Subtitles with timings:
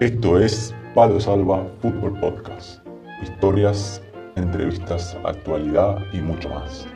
[0.00, 2.86] Esto es Palo Salva Fútbol Podcast.
[3.20, 4.00] Historias,
[4.36, 6.86] entrevistas, actualidad y mucho más.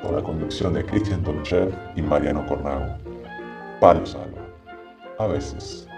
[0.00, 2.96] Con la conducción de Cristian Tonchev y Mariano Cornago.
[3.80, 4.46] Palo Salva.
[5.18, 5.88] A veces.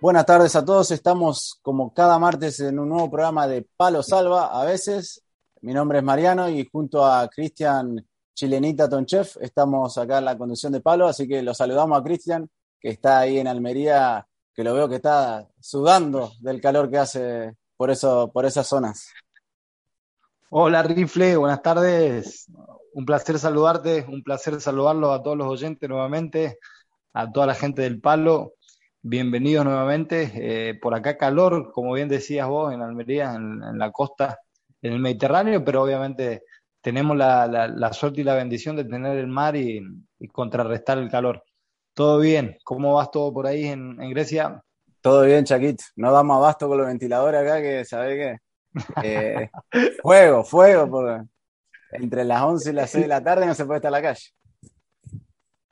[0.00, 4.58] Buenas tardes a todos, estamos como cada martes en un nuevo programa de Palo Salva,
[4.58, 5.22] a veces.
[5.60, 8.02] Mi nombre es Mariano y junto a Cristian
[8.38, 12.48] Chilenita Tonchef estamos acá en la conducción de Palo, así que lo saludamos a Cristian,
[12.78, 17.56] que está ahí en Almería, que lo veo que está sudando del calor que hace
[17.76, 19.08] por, eso, por esas zonas.
[20.50, 22.46] Hola Rifle, buenas tardes.
[22.94, 26.60] Un placer saludarte, un placer saludarlo a todos los oyentes nuevamente,
[27.14, 28.52] a toda la gente del Palo.
[29.02, 30.30] Bienvenidos nuevamente.
[30.36, 34.38] Eh, por acá calor, como bien decías vos, en Almería, en, la costa,
[34.80, 36.44] en el Mediterráneo, pero obviamente
[36.80, 39.82] tenemos la, suerte y la bendición de tener el mar y,
[40.32, 41.42] contrarrestar el calor.
[41.94, 42.58] Todo bien.
[42.64, 44.62] ¿Cómo vas todo por ahí en, Grecia?
[45.00, 45.84] Todo bien, Chaquito.
[45.96, 48.38] No damos abasto con los ventiladores acá, que sabe qué.
[49.02, 49.50] Eh,
[50.02, 50.90] fuego, fuego.
[50.90, 51.26] Por,
[51.92, 54.02] entre las 11 y las 6 de la tarde no se puede estar en la
[54.02, 54.30] calle.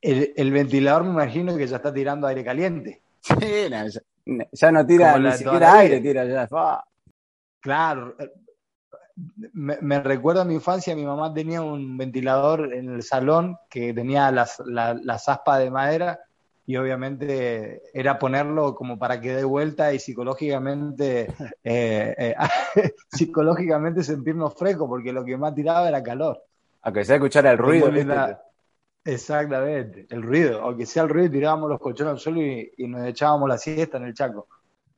[0.00, 3.02] El, el ventilador me imagino que ya está tirando aire caliente.
[3.20, 3.68] Sí,
[4.52, 6.48] ya, no tira ni siquiera aire, tira ya.
[7.60, 8.16] Claro.
[9.52, 13.94] Me, me recuerdo a mi infancia, mi mamá tenía un ventilador en el salón que
[13.94, 16.20] tenía las, las aspas de madera
[16.66, 21.28] y obviamente era ponerlo como para que dé vuelta y psicológicamente
[21.64, 22.34] eh, eh,
[23.08, 26.42] psicológicamente sentirnos frescos porque lo que más tiraba era calor.
[26.82, 27.90] Aunque sea escuchar el ruido.
[29.04, 33.48] Exactamente, el ruido, aunque sea el ruido, tirábamos los colchones al suelo y, nos echábamos
[33.48, 34.48] la siesta en el chaco.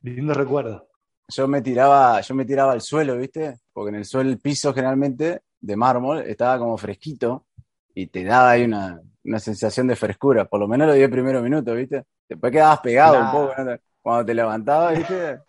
[0.01, 0.88] Lindo recuerdo.
[1.29, 3.59] Yo me tiraba, yo me tiraba al suelo, ¿viste?
[3.71, 7.45] Porque en el suelo, el piso generalmente de mármol estaba como fresquito
[7.93, 9.01] y te daba ahí una,
[9.37, 12.05] sensación de frescura, por lo menos los 10 primeros minutos, ¿viste?
[12.27, 13.53] Después quedabas pegado un poco,
[14.01, 15.39] cuando te levantabas, ¿viste?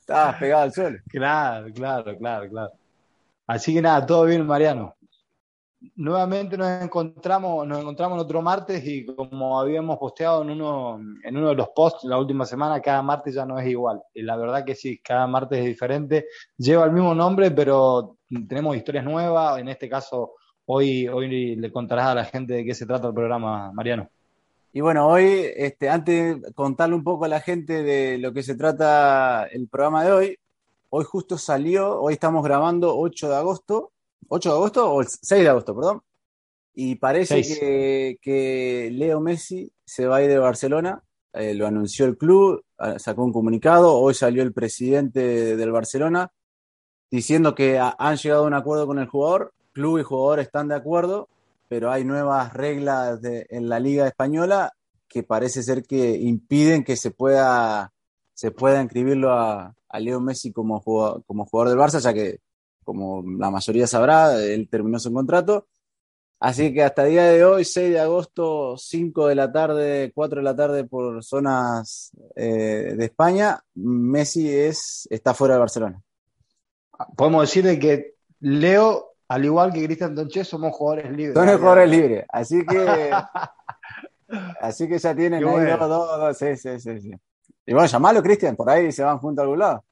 [0.00, 0.98] Estabas pegado al suelo.
[1.08, 2.72] Claro, claro, claro, claro.
[3.46, 4.96] Así que nada, todo bien, Mariano
[5.96, 11.36] nuevamente nos encontramos, nos encontramos en otro martes y como habíamos posteado en uno, en
[11.36, 14.02] uno de los posts la última semana, cada martes ya no es igual.
[14.14, 16.26] Y la verdad que sí, cada martes es diferente.
[16.56, 18.16] Lleva el mismo nombre, pero
[18.48, 19.58] tenemos historias nuevas.
[19.58, 20.34] En este caso,
[20.66, 24.08] hoy, hoy le contarás a la gente de qué se trata el programa, Mariano.
[24.72, 28.42] Y bueno, hoy, este, antes de contarle un poco a la gente de lo que
[28.42, 30.38] se trata el programa de hoy,
[30.88, 33.91] hoy justo salió, hoy estamos grabando 8 de agosto,
[34.34, 36.02] 8 de agosto o el 6 de agosto, perdón.
[36.74, 41.02] Y parece que, Leo Messi se va a ir de Barcelona.
[41.34, 43.94] Eh, lo anunció el club, ah, sacó un comunicado.
[43.94, 46.32] Hoy salió el presidente del Barcelona
[47.10, 49.52] diciendo que han llegado a un acuerdo con el jugador.
[49.72, 51.28] Club y jugador están de acuerdo,
[51.68, 54.72] pero hay nuevas reglas en la Liga Española
[55.08, 57.92] que parece ser que impiden que se pueda,
[58.32, 62.38] se pueda inscribirlo a, Leo Messi como jugador, como jugador del Barça, ya que
[62.84, 65.66] como la mayoría sabrá, él terminó su contrato.
[66.42, 70.40] Así que hasta el día de hoy, 6 de agosto, 5 de la tarde, 4
[70.40, 76.02] de la tarde por zonas eh, de España, Messi es, está fuera de Barcelona.
[77.16, 81.34] Podemos decir que Leo, al igual que Cristian Donche, somos jugadores libres.
[81.34, 83.12] Son jugadores libres, así que
[84.60, 87.12] así que ya tienen ahí dos, dos, dos, sí, sí, sí,
[87.66, 89.84] Y bueno, llamalo, Cristian, por ahí se van juntos a algún lado.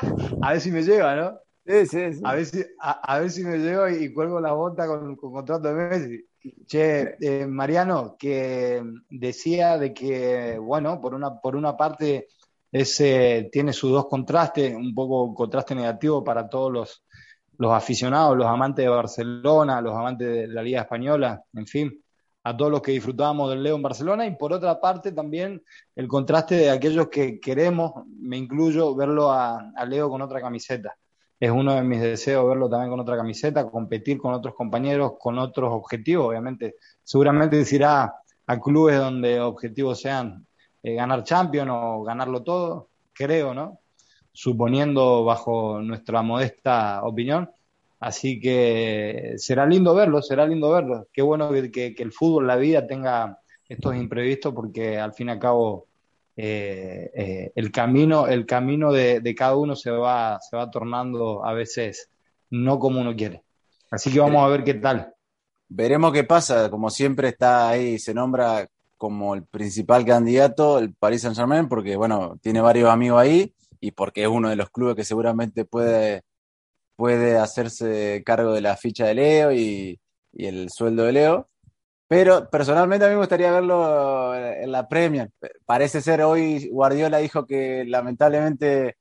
[0.42, 1.38] a ver si me lleva, ¿no?
[1.66, 2.20] Sí, sí, sí.
[2.24, 5.68] A ver si, a, ver si me llevo y, cuelgo la bota con, con contrato
[5.68, 6.24] de Messi.
[6.66, 12.28] Che, eh, Mariano, que decía de que, bueno, por una, por una parte
[12.70, 17.04] ese tiene sus dos contrastes, un poco contraste negativo para todos los,
[17.56, 22.03] los aficionados, los amantes de Barcelona, los amantes de la Liga Española, en fin
[22.46, 25.62] a todos los que disfrutábamos del Leo en Barcelona y por otra parte también
[25.96, 30.94] el contraste de aquellos que queremos, me incluyo, verlo a, Leo con otra camiseta.
[31.40, 35.38] Es uno de mis deseos verlo también con otra camiseta, competir con otros compañeros, con
[35.38, 36.76] otros objetivos, obviamente.
[37.02, 38.14] Seguramente irá
[38.46, 40.46] a clubes donde objetivos sean
[40.82, 43.80] eh, ganar Champions o ganarlo todo, creo, ¿no?
[44.32, 47.50] Suponiendo bajo nuestra modesta opinión
[48.04, 51.08] Así que será lindo verlo, será lindo verlo.
[51.10, 55.38] Qué bueno que, el fútbol, la vida tenga estos imprevistos porque al fin y al
[55.38, 55.86] cabo
[56.36, 61.54] eh, eh, el camino, el camino de, cada uno se va, se va tornando a
[61.54, 62.10] veces
[62.50, 63.42] no como uno quiere.
[63.90, 65.14] Así que vamos a ver qué tal.
[65.70, 66.68] Veremos qué pasa.
[66.68, 68.68] Como siempre está ahí, se nombra
[68.98, 73.92] como el principal candidato el Paris Saint Germain porque bueno, tiene varios amigos ahí y
[73.92, 76.22] porque es uno de los clubes que seguramente puede
[76.96, 80.00] puede hacerse cargo de la ficha de Leo y,
[80.32, 81.48] el sueldo de Leo.
[82.08, 85.30] Pero personalmente a mí me gustaría verlo en la Premier.
[85.64, 88.96] Parece ser hoy Guardiola dijo que lamentablemente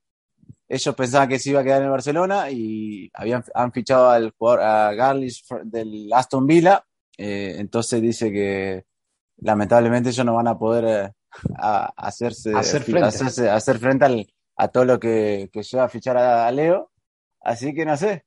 [0.68, 4.62] ellos pensaban que se iba a quedar en Barcelona y habían han fichado al jugador
[4.62, 6.86] a Garlish del Aston Villa.
[7.18, 8.86] Eh, entonces dice que
[9.38, 11.12] lamentablemente ellos no van a poder eh,
[11.98, 16.93] hacerse, hacer frente, hacer frente a todo lo que, que lleva a fichar a Leo.
[17.44, 18.26] Así que no sé,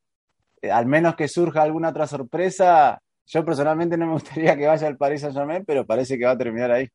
[0.63, 3.01] eh, al menos que surja alguna otra sorpresa.
[3.27, 6.33] Yo personalmente no me gustaría que vaya al Paris Saint Germain, pero parece que va
[6.33, 6.89] a terminar ahí.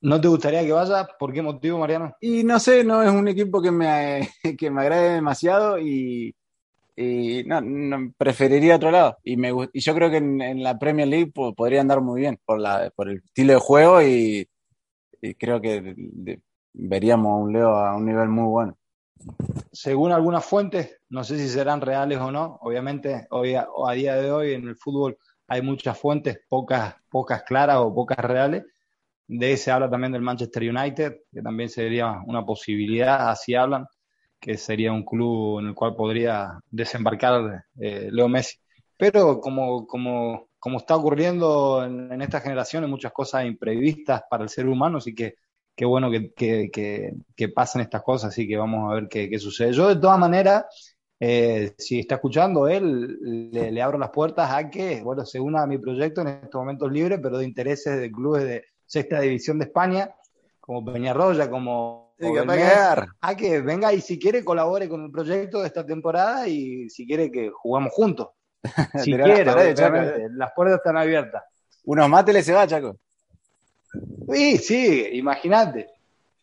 [0.00, 1.06] ¿No te gustaría que vaya?
[1.18, 2.14] ¿Por qué motivo, Mariano?
[2.20, 4.28] Y no sé, no es un equipo que me,
[4.58, 6.34] que me agrade demasiado y,
[7.46, 9.18] no, preferiría otro lado.
[9.22, 12.58] Y, me, y yo creo que en, la Premier League podría andar muy bien por,
[12.58, 14.48] la, por el estilo de juego y,
[15.38, 15.94] creo que
[16.72, 18.76] veríamos a un Leo a un nivel muy bueno
[19.72, 24.30] según algunas fuentes, no sé si serán reales o no, obviamente hoy a, día de
[24.30, 28.64] hoy en el fútbol hay muchas fuentes, pocas, pocas claras o pocas reales.
[29.26, 33.86] De ese habla también del Manchester United, que también sería una posibilidad, así hablan,
[34.40, 38.58] que sería un club en el cual podría desembarcar eh, Leo Messi.
[38.96, 44.44] Pero como, como, como está ocurriendo en, en esta generación, hay muchas cosas imprevistas para
[44.44, 45.34] el ser humano, así que
[45.74, 49.72] qué bueno que, pasen estas cosas, así que vamos a ver qué, sucede.
[49.72, 50.64] Yo, de todas maneras,
[51.18, 55.66] eh, si está escuchando él, le, abro las puertas a que, bueno, se una a
[55.66, 59.66] mi proyecto en estos momentos libre, pero de intereses de clubes de sexta división de
[59.66, 60.14] España,
[60.60, 62.14] como Peñarroya, como...
[63.20, 67.06] a que venga y si quiere colabore con el proyecto de esta temporada y si
[67.06, 68.28] quiere que jugamos juntos.
[69.02, 71.42] si quiere, las puertas están abiertas.
[71.84, 72.96] Unos máteles se va, Chaco.
[74.32, 75.88] Sí, sí, imagínate.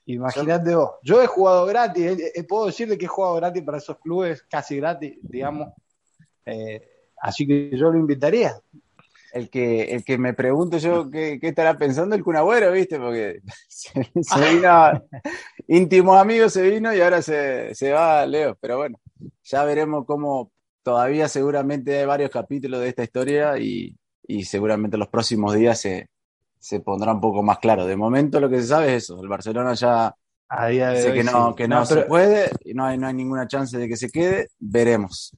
[0.06, 0.92] Imagínate vos.
[1.04, 4.42] Yo he jugado gratis, eh, eh, puedo decirle que he jugado gratis para esos clubes,
[4.50, 5.70] casi gratis, digamos.
[6.46, 6.82] Eh,
[7.22, 8.60] así que yo lo invitaría.
[9.32, 12.98] El que, el que me pregunto yo qué, estará pensando el Cunagüero, ¿viste?
[12.98, 15.04] Porque se, vino,
[15.68, 18.58] íntimos amigos se vino y ahora se, se va Leo.
[18.60, 19.00] Pero bueno,
[19.44, 23.96] ya veremos cómo todavía seguramente hay varios capítulos de esta historia y,
[24.26, 26.10] y seguramente los próximos días se,
[26.60, 27.86] se pondrá un poco más claro.
[27.86, 30.14] De momento lo que se sabe es eso, el Barcelona ya
[30.50, 33.14] a día de dice que no, que no, se puede y no hay, no hay
[33.14, 35.36] ninguna chance de que se quede, veremos.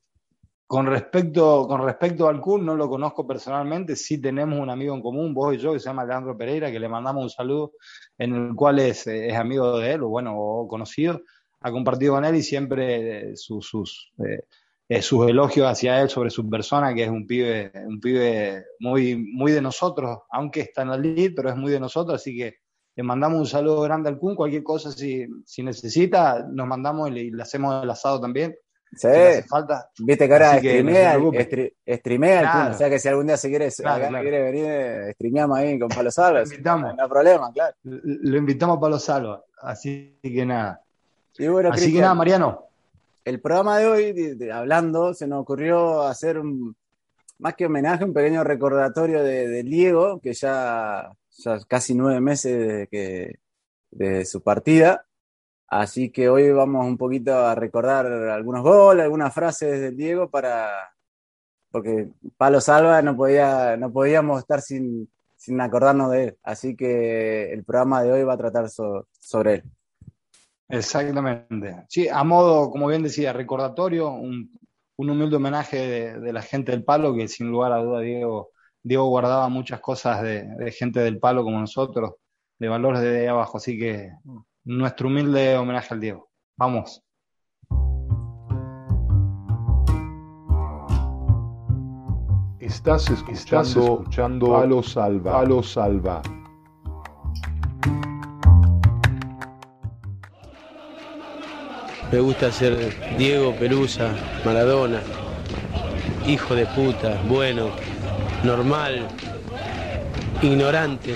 [0.66, 5.02] Con respecto, con respecto al Kun, no lo conozco personalmente, sí tenemos un amigo en
[5.02, 7.74] común, vos y yo, que se llama Alejandro Pereira, que le mandamos un saludo,
[8.18, 11.24] en el cual es, es amigo de él, o bueno, o conocido,
[11.60, 14.44] ha compartido con él y siempre sus, sus eh,
[14.94, 19.16] eh, sus elogios hacia él sobre su persona, que es un pibe, un pibe muy,
[19.16, 22.56] muy de nosotros, aunque está en la lead, pero es muy de nosotros, así que
[22.98, 27.32] le mandamos un saludo grande al Kun, cualquier cosa si, si necesita, nos mandamos y
[27.32, 28.54] le, hacemos el asado también.
[28.92, 29.08] Sí,
[29.48, 29.90] falta.
[29.98, 31.18] Viste que ahora streamea,
[31.88, 35.88] streamea el o sea que si algún día se quiere, quiere venir, streameamos ahí con
[35.88, 36.10] Palo.
[36.34, 36.96] Lo invitamos.
[36.98, 37.74] No hay problema, claro.
[37.84, 40.82] Lo invitamos a Palo Salvo, así que nada.
[41.72, 42.71] así que nada, Mariano,
[43.26, 46.76] el programa de hoy, hablando, se nos ocurrió hacer un,
[47.40, 51.12] más que homenaje, un pequeño recordatorio de, Diego, que ya,
[51.44, 53.40] ya, casi nueve meses de,
[53.92, 55.06] de su partida.
[55.68, 60.70] Así que hoy vamos un poquito a recordar algunos goles, algunas frases de Diego para.
[61.72, 66.38] Porque Palo Salva no, podía, no podíamos estar sin, sin acordarnos de él.
[66.44, 69.64] Así que el programa de hoy va a tratar sobre él.
[70.72, 71.84] Exactamente.
[71.90, 74.50] Sí, a modo, como bien decía, recordatorio, un,
[74.98, 78.52] humilde homenaje de, la gente del palo, que sin lugar a duda Diego,
[78.82, 82.14] Diego guardaba muchas cosas de, gente del palo como nosotros,
[82.58, 83.58] de valores de abajo.
[83.58, 84.12] Así que
[84.64, 86.30] nuestro humilde homenaje al Diego.
[86.58, 87.04] Vamos.
[92.60, 95.32] Estás escuchando, Palo Salva.
[95.34, 96.22] Palo Salva.
[102.12, 102.76] Me gusta ser
[103.18, 104.10] Diego Pelusa,
[104.44, 105.00] Maradona,
[106.28, 107.70] hijo de puta, bueno,
[108.44, 109.00] normal,
[110.42, 111.16] ignorante.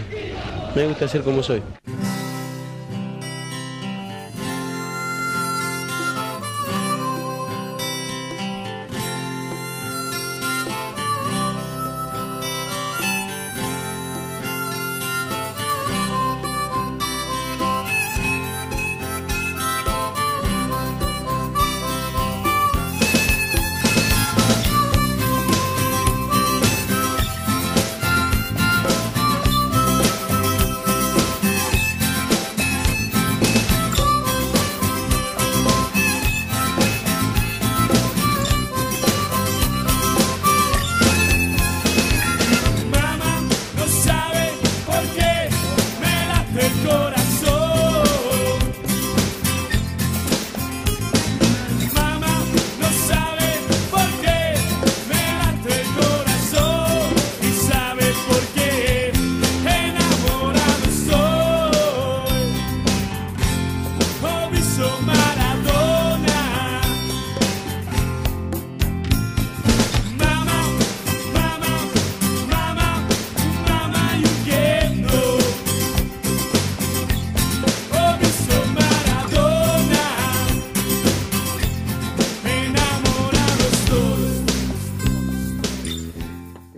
[0.73, 1.61] Me gusta ser como soy.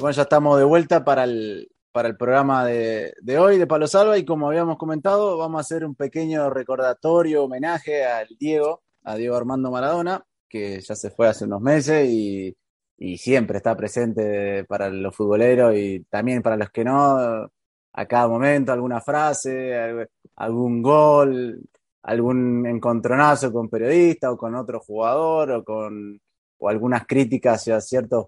[0.08, 4.18] Bueno, ya estamos de vuelta para el, para el programa de, hoy de Palo Salva
[4.18, 9.36] y como habíamos comentado, vamos a hacer un pequeño recordatorio, homenaje al Diego, a Diego
[9.36, 12.56] Armando Maradona, que ya se fue hace unos meses y,
[13.18, 17.50] siempre está presente para los futboleros y también para los que no,
[17.92, 21.62] a cada momento, alguna frase, algún gol,
[22.04, 26.22] algún encontronazo con periodista o con otro jugador o con
[26.60, 28.28] o algunas críticas hacia ciertos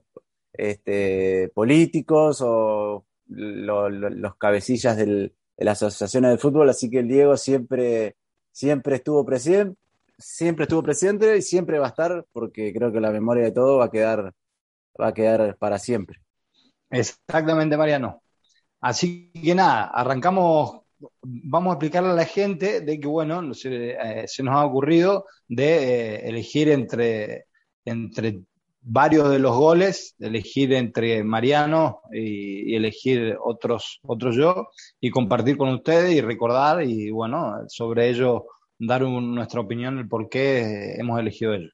[0.59, 8.17] este, políticos o los cabecillas de las asociaciones de fútbol, así que el Diego siempre,
[8.51, 9.77] siempre estuvo presente,
[10.17, 13.77] siempre estuvo presente y siempre va a estar, porque creo que la memoria de todo
[13.77, 14.33] va a quedar,
[14.99, 16.19] va a quedar para siempre.
[16.89, 18.21] Exactamente, Mariano.
[18.81, 20.81] Así que nada, arrancamos,
[21.21, 26.15] vamos a explicarle a la gente de que, bueno, se, eh, nos ha ocurrido de
[26.15, 27.45] eh, elegir entre,
[27.85, 28.41] entre
[28.81, 34.69] varios de los goles, elegir entre Mariano y, elegir otros, otros yo
[34.99, 38.45] y compartir con ustedes y recordar y bueno, sobre ello
[38.79, 41.73] dar nuestra opinión, el por qué hemos elegido ellos.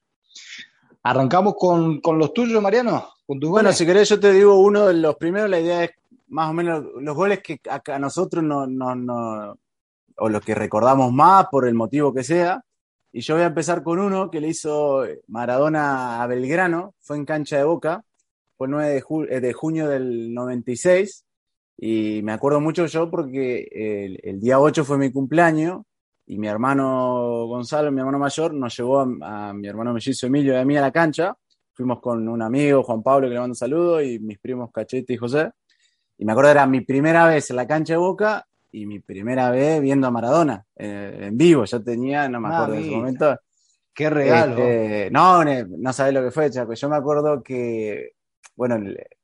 [1.02, 3.08] Arrancamos con, los tuyos, Mariano.
[3.26, 5.48] Con tus bueno, si querés, yo te digo uno de los primeros.
[5.48, 5.92] La idea es
[6.26, 9.56] más o menos los goles que a, nosotros no, no, no,
[10.16, 12.60] o los que recordamos más por el motivo que sea.
[13.12, 17.24] Y yo voy a empezar con uno que le hizo Maradona a Belgrano, fue en
[17.24, 18.04] cancha de Boca,
[18.56, 21.24] fue el 9 de, de junio del 96.
[21.78, 25.82] Y me acuerdo mucho yo porque el, día 8 fue mi cumpleaños
[26.26, 30.56] y mi hermano Gonzalo, mi hermano mayor, nos llevó a, mi hermano mellizo Emilio y
[30.56, 31.36] a mí a la cancha.
[31.74, 35.12] Fuimos con un amigo, Juan Pablo, que le mando un saludo, y mis primos Cachete
[35.12, 35.50] y José.
[36.16, 39.50] Y me acuerdo era mi primera vez en la cancha de Boca y mi primera
[39.50, 41.64] vez viendo a Maradona eh, en vivo.
[41.64, 43.38] Yo tenía, no me acuerdo en ese momento.
[43.94, 44.58] Qué regalo.
[44.58, 46.74] Este, no, no sabés lo que fue, Chaco.
[46.74, 48.12] Yo me acuerdo que,
[48.54, 48.78] bueno,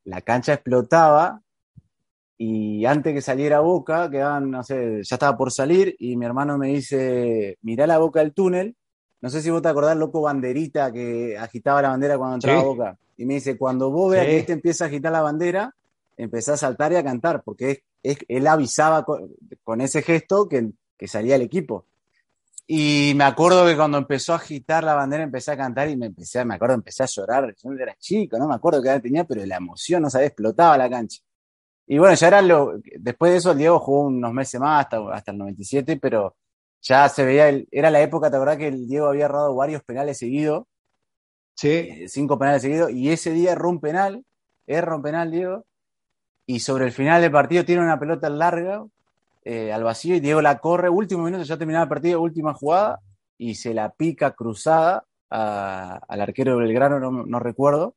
[0.04, 1.42] la cancha explotaba
[2.38, 6.58] y antes que saliera Boca, quedaban, no sé, ya estaba por salir y mi hermano
[6.58, 8.74] me dice, mirá la boca del túnel.
[9.20, 12.98] No sé si vos te acordás, loco Banderita, que agitaba la bandera cuando entraba Boca.
[13.16, 15.72] Y me dice, cuando vos veas que este empieza a agitar la bandera,
[16.16, 20.72] empezá a saltar y a cantar, porque es él avisaba con, ese gesto que,
[21.06, 21.86] salía el equipo.
[22.66, 26.06] Y me acuerdo que cuando empezó a agitar la bandera, empecé a cantar y me
[26.06, 27.54] empecé, me acuerdo, empecé a llorar.
[27.62, 30.78] Yo era chico, no me acuerdo qué edad tenía, pero la emoción, no sabía, explotaba
[30.78, 31.22] la cancha.
[31.86, 32.74] Y bueno, ya era lo.
[32.98, 36.36] Después de eso, el Diego jugó unos meses más, hasta, hasta el 97, pero
[36.80, 37.48] ya se veía.
[37.70, 40.64] era la época, ¿te acordás que el Diego había errado varios penales seguidos?
[41.54, 41.68] Sí.
[41.68, 44.24] Eh, cinco penales seguidos, y ese día erró un penal,
[44.66, 45.66] erró un penal, Diego,
[46.46, 48.84] y sobre el final del partido tiene una pelota larga
[49.44, 53.00] eh, al vacío y Diego la corre, último minuto, ya terminaba el partido, última jugada,
[53.38, 57.96] y se la pica cruzada al arquero Belgrano, no, recuerdo.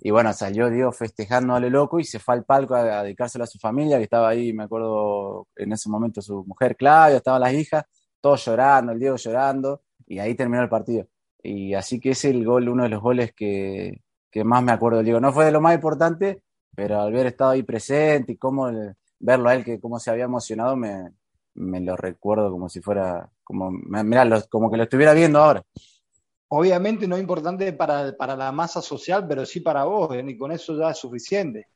[0.00, 3.44] Y bueno, salió Diego festejando a lo loco y se fue al palco a, dedicárselo
[3.44, 7.42] a su familia, que estaba ahí, me acuerdo en ese momento su mujer Claudia, estaban
[7.42, 7.84] las hijas,
[8.20, 11.06] todos llorando, el Diego llorando, y ahí terminó el partido.
[11.42, 14.98] Y así que es el gol, uno de los goles que, que más me acuerdo
[14.98, 15.20] del Diego.
[15.20, 16.42] No fue de lo más importante,
[16.74, 18.70] pero al haber estado ahí presente y cómo
[19.18, 21.12] verlo a él, que cómo se había emocionado, me,
[21.54, 25.62] lo recuerdo como si fuera, como, mirá, como que lo estuviera viendo ahora.
[26.48, 30.24] Obviamente no es importante para, la masa social, pero sí para vos, ¿eh?
[30.26, 31.68] y con eso ya es suficiente.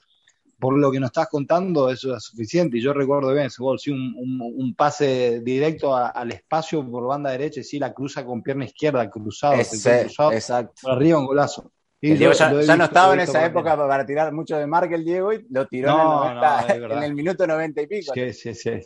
[0.59, 2.79] Por lo que nos estás contando, eso es suficiente.
[2.79, 7.61] Y yo recuerdo bien ese gol, sí, un, pase directo al espacio por banda derecha,
[7.61, 10.73] y sí, la cruza con pierna izquierda, cruzado, cruzado exacto.
[10.83, 14.95] por arriba un golazo ya, no estaba en esa época para tirar mucho de marca
[14.95, 16.25] el Diego y lo tiró
[16.69, 18.12] en, el minuto 90 y pico.
[18.15, 18.81] Sí, sí, sí,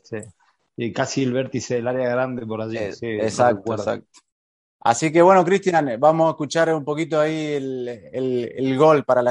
[0.76, 2.78] Y casi el vértice del área grande por allí.
[2.78, 4.20] exacto, exacto.
[4.82, 9.22] Así que bueno, Cristian, vamos a escuchar un poquito ahí el, gol para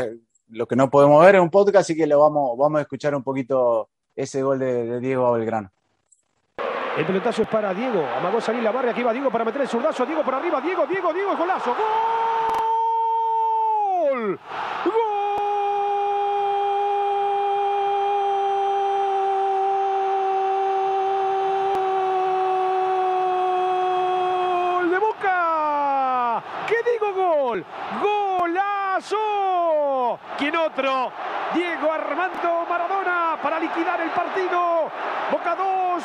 [0.50, 3.16] lo que no podemos ver en un podcast, así que lo vamos, vamos a escuchar
[3.16, 5.72] un poquito ese gol de, Diego Belgrano.
[6.98, 8.06] El pelotazo es para Diego.
[8.18, 8.92] Amagó salir la barra.
[8.92, 10.06] Aquí va Diego para meter el zurdazo.
[10.06, 10.60] Diego por arriba.
[10.60, 11.70] Diego, Diego, Diego, golazo.
[11.70, 12.29] ¡Gol!
[14.20, 14.38] ¡Gol!
[24.76, 26.44] ¡Gol de Boca!
[26.68, 27.66] ¿Qué digo gol?
[28.02, 29.18] ¡Golazo!
[30.38, 31.14] ¿Quién otro?
[31.54, 34.92] Diego Armando Maradona para liquidar el partido.
[35.32, 36.04] Boca 2,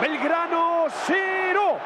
[0.00, 1.78] Belgrano 0.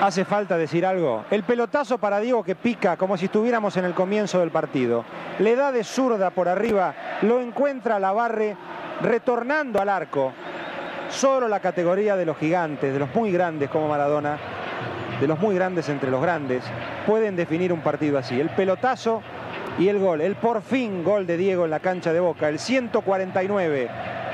[0.00, 1.24] Hace falta decir algo.
[1.30, 5.04] El pelotazo para Diego que pica como si estuviéramos en el comienzo del partido.
[5.38, 8.56] Le da de zurda por arriba, lo encuentra la barre
[9.02, 10.32] retornando al arco.
[11.08, 14.38] Solo la categoría de los gigantes, de los muy grandes como Maradona,
[15.20, 16.64] de los muy grandes entre los grandes,
[17.06, 18.38] pueden definir un partido así.
[18.40, 19.22] El pelotazo
[19.78, 22.58] y el gol, el por fin gol de Diego en la cancha de Boca, el
[22.58, 23.88] 149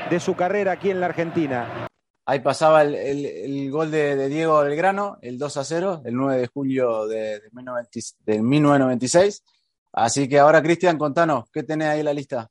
[0.09, 1.87] de su carrera aquí en la Argentina.
[2.25, 6.41] Ahí pasaba el, el, gol de, de, Diego Belgrano, el 2 a 0, el 9
[6.41, 9.43] de julio de, de, 1996.
[9.91, 12.49] Así que ahora, Cristian, contanos, ¿qué tenés ahí en la lista?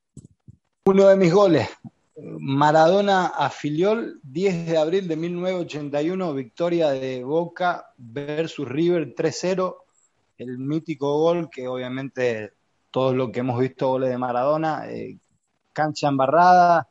[0.84, 1.68] Uno de mis goles,
[2.16, 9.76] Maradona a Filiol, 10 de abril de 1981, victoria de Boca versus River 3-0,
[10.36, 12.52] el mítico gol que obviamente
[12.90, 15.18] todos los que hemos visto goles de Maradona, eh,
[15.72, 16.88] cancha embarrada,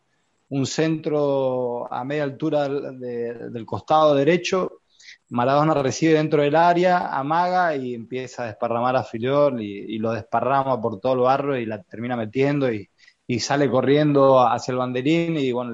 [0.52, 4.82] un centro a media altura de, del costado derecho,
[5.30, 10.80] Maradona recibe dentro del área, amaga y empieza a desparramar a Filiol y, lo desparrama
[10.82, 12.90] por todo el barrio y la termina metiendo y,
[13.26, 15.74] y sale corriendo hacia el banderín y bueno,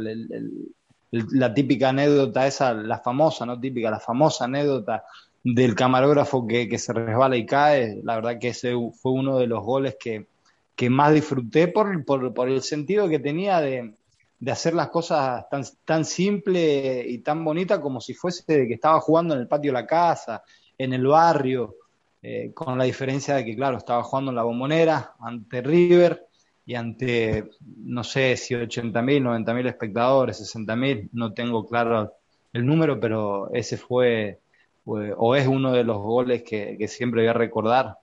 [1.12, 5.04] la típica anécdota esa, la famosa, no típica, la famosa anécdota
[5.44, 9.48] del camarógrafo que, que, se resbala y cae, la verdad que ese fue uno de
[9.48, 10.28] los goles que,
[10.76, 13.96] que más disfruté por, por, por, el sentido que tenía de,
[14.40, 18.76] de hacer las cosas tan, tan simple y tan bonita como si fuese de que
[18.76, 20.44] estaba jugando en el patio de la casa,
[20.78, 21.76] en el barrio,
[22.22, 26.28] eh, con la diferencia de que, claro, estaba jugando en la bombonera ante River
[26.66, 32.14] y ante, no sé si 80.000, 90.000 espectadores, 60.000, no tengo claro
[32.54, 34.40] el número, pero ese fue,
[34.86, 37.98] o es uno de los goles que, siempre voy a recordar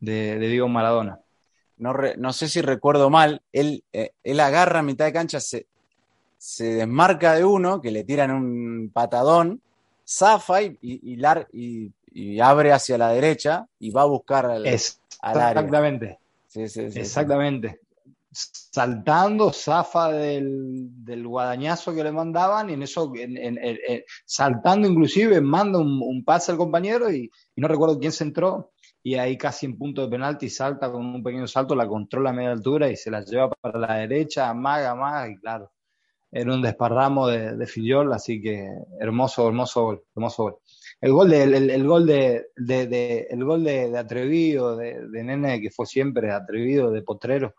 [0.00, 1.20] de, Diego Maradona.
[1.78, 5.38] No, no, sé si recuerdo mal, él, eh, él agarra a mitad de cancha,
[6.40, 9.60] se, desmarca de uno, que le tiran un patadón,
[10.06, 14.62] zafa y, y, lar, y, y abre hacia la derecha y va a buscar al,
[14.62, 14.72] área.
[14.72, 16.18] Exactamente.
[16.48, 17.80] Sí, sí, sí, Exactamente
[18.32, 24.88] saltando, zafa del, del, guadañazo que le mandaban y en eso, en, en, en, saltando
[24.88, 28.70] inclusive, manda un, un pase al compañero y, y, no recuerdo quién se entró
[29.02, 32.32] y ahí casi en punto de penalti salta con un pequeño salto, la controla a
[32.32, 35.72] media altura y se la lleva para la derecha, amaga, amaga y claro,
[36.32, 38.68] era un desparramo de, de Fillol, así que
[39.00, 40.56] hermoso, hermoso gol, hermoso gol.
[41.00, 45.60] El gol de, el, el gol de, de, de, el gol de, atrevido, de, nene
[45.60, 47.54] que fue siempre atrevido, de potrero,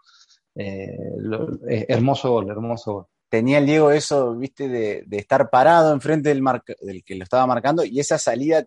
[0.56, 3.06] eh, lo, eh, hermoso gol, hermoso gol.
[3.30, 7.48] Tenía el Diego eso, viste, de, estar parado enfrente del, marca, del que lo estaba
[7.48, 8.66] marcando y esa salida,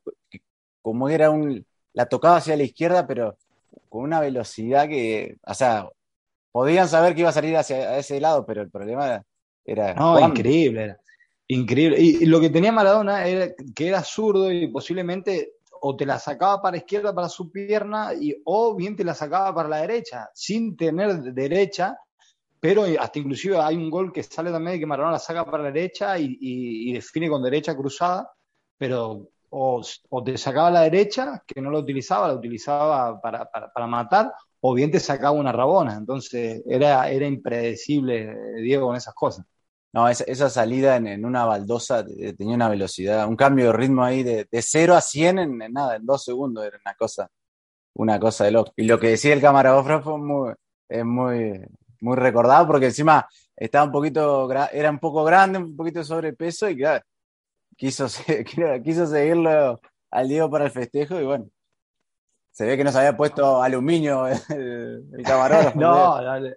[0.83, 1.67] como era un.
[1.93, 3.37] La tocaba hacia la izquierda, pero
[3.89, 5.37] con una velocidad que.
[5.47, 5.89] O sea,
[6.53, 9.25] podían saber que iba a salir hacia ese lado, pero el problema era.
[9.67, 10.29] No, ¿cuándo?
[10.29, 11.01] increíble, era.
[11.49, 12.01] Increíble.
[12.01, 15.55] Y, y, lo que tenía Maradona era que era zurdo y posiblemente
[15.87, 19.55] o te la sacaba para izquierda para su pierna y o bien te la sacaba
[19.55, 21.99] para la derecha, sin tener derecha,
[22.59, 25.65] pero hasta inclusive hay un gol que sale también de que Maradona la saca para
[25.65, 28.33] la derecha y, y, y define con derecha cruzada,
[28.79, 33.71] pero o, o, te sacaba la derecha, que no la utilizaba, la utilizaba para, para,
[33.71, 35.95] para, matar, o bien te sacaba una rabona.
[35.95, 39.45] Entonces era, era impredecible Diego con esas cosas.
[39.95, 42.05] No, esa, esa salida en, en, una baldosa
[42.37, 45.73] tenía una velocidad, un cambio de ritmo ahí de, de 0 a 100 en, en,
[45.73, 47.29] nada, en dos segundos, era una cosa,
[47.95, 48.73] una cosa de loco.
[48.77, 50.53] Y lo que decía el camarógrafo muy,
[50.89, 51.61] es muy,
[52.01, 56.69] muy recordado porque encima estaba un poquito, era un poco grande, un poquito de sobrepeso
[56.69, 57.05] y claro,
[57.77, 58.09] quiso,
[58.83, 59.81] quiso seguirlo
[60.11, 61.47] al Diego para el festejo y bueno,
[62.51, 65.79] se ve que no se había puesto aluminio el, el camarógrafo.
[65.79, 66.57] no, dale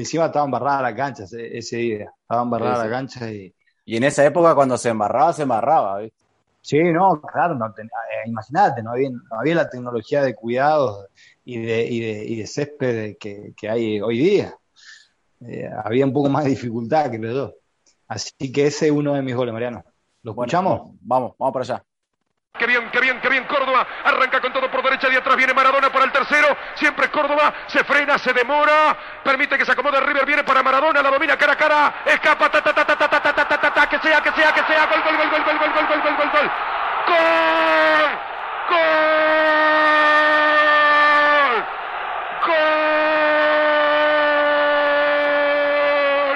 [0.00, 3.52] encima estaba embarrada la cancha ese, día, estaba embarrada sí, la cancha y...
[3.88, 6.24] Y en esa época cuando se embarraba, se embarraba, ¿viste?
[6.60, 11.06] Sí, no, claro, no ten, eh, imagínate, no había, no había la tecnología de cuidados
[11.44, 14.54] y de, y de, y de césped que, que hay hoy día.
[15.46, 17.54] Eh, había un poco más de dificultad que los dos.
[18.08, 19.84] Así que ese es uno de mis goles, Mariano.
[20.22, 20.80] ¿Lo escuchamos?
[20.80, 21.85] Bueno, vamos, vamos para allá.
[22.58, 23.86] Qué bien, qué bien, qué bien Córdoba.
[24.04, 26.56] Arranca con todo por derecha y atrás viene Maradona para el tercero.
[26.74, 27.52] Siempre Córdoba.
[27.66, 28.96] Se frena, se demora.
[29.22, 30.24] Permite que se acomode River.
[30.26, 31.02] Viene para Maradona.
[31.02, 31.94] La domina cara a cara.
[32.04, 32.48] Escapa.
[32.50, 34.62] Ta, ta, ta, ta, ta, ta, ta, ta, ta, ta, que sea, que sea, que
[34.64, 34.86] sea.
[34.86, 36.50] Gol, gol, gol, gol, gol, gol, gol, gol, gol, gol, gol.
[37.06, 37.16] Gol.
[38.68, 38.76] Gol.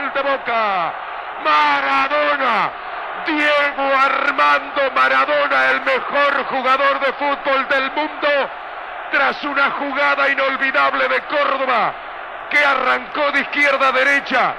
[0.01, 0.93] Gol de Boca.
[1.45, 2.90] Maradona.
[3.33, 8.51] Diego Armando Maradona, el mejor jugador de fútbol del mundo,
[9.11, 11.95] tras una jugada inolvidable de Córdoba,
[12.51, 14.55] que arrancó de izquierda a derecha,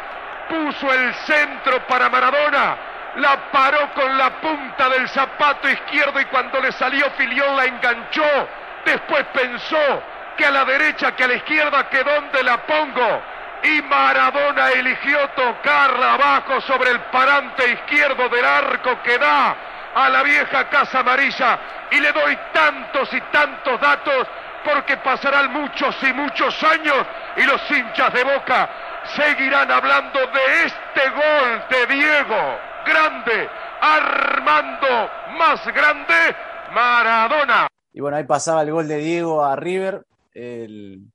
[0.50, 2.76] puso el centro para Maradona,
[3.16, 8.48] la paró con la punta del zapato izquierdo y cuando le salió Filión la enganchó.
[8.86, 10.04] Después pensó
[10.38, 13.22] que a la derecha, que a la izquierda, que dónde la pongo.
[13.64, 19.56] Y Maradona eligió tocarla abajo sobre el parante izquierdo del arco que da
[19.94, 21.60] a la vieja Casa Amarilla.
[21.92, 24.28] Y le doy tantos y tantos datos
[24.64, 27.06] porque pasarán muchos y muchos años
[27.38, 28.70] y los hinchas de Boca
[29.16, 32.60] seguirán hablando de este gol de Diego.
[32.86, 33.50] Grande,
[33.82, 36.36] Armando, más grande,
[36.74, 37.68] Maradona.
[37.94, 41.12] Y bueno, ahí pasaba el gol de Diego a River el,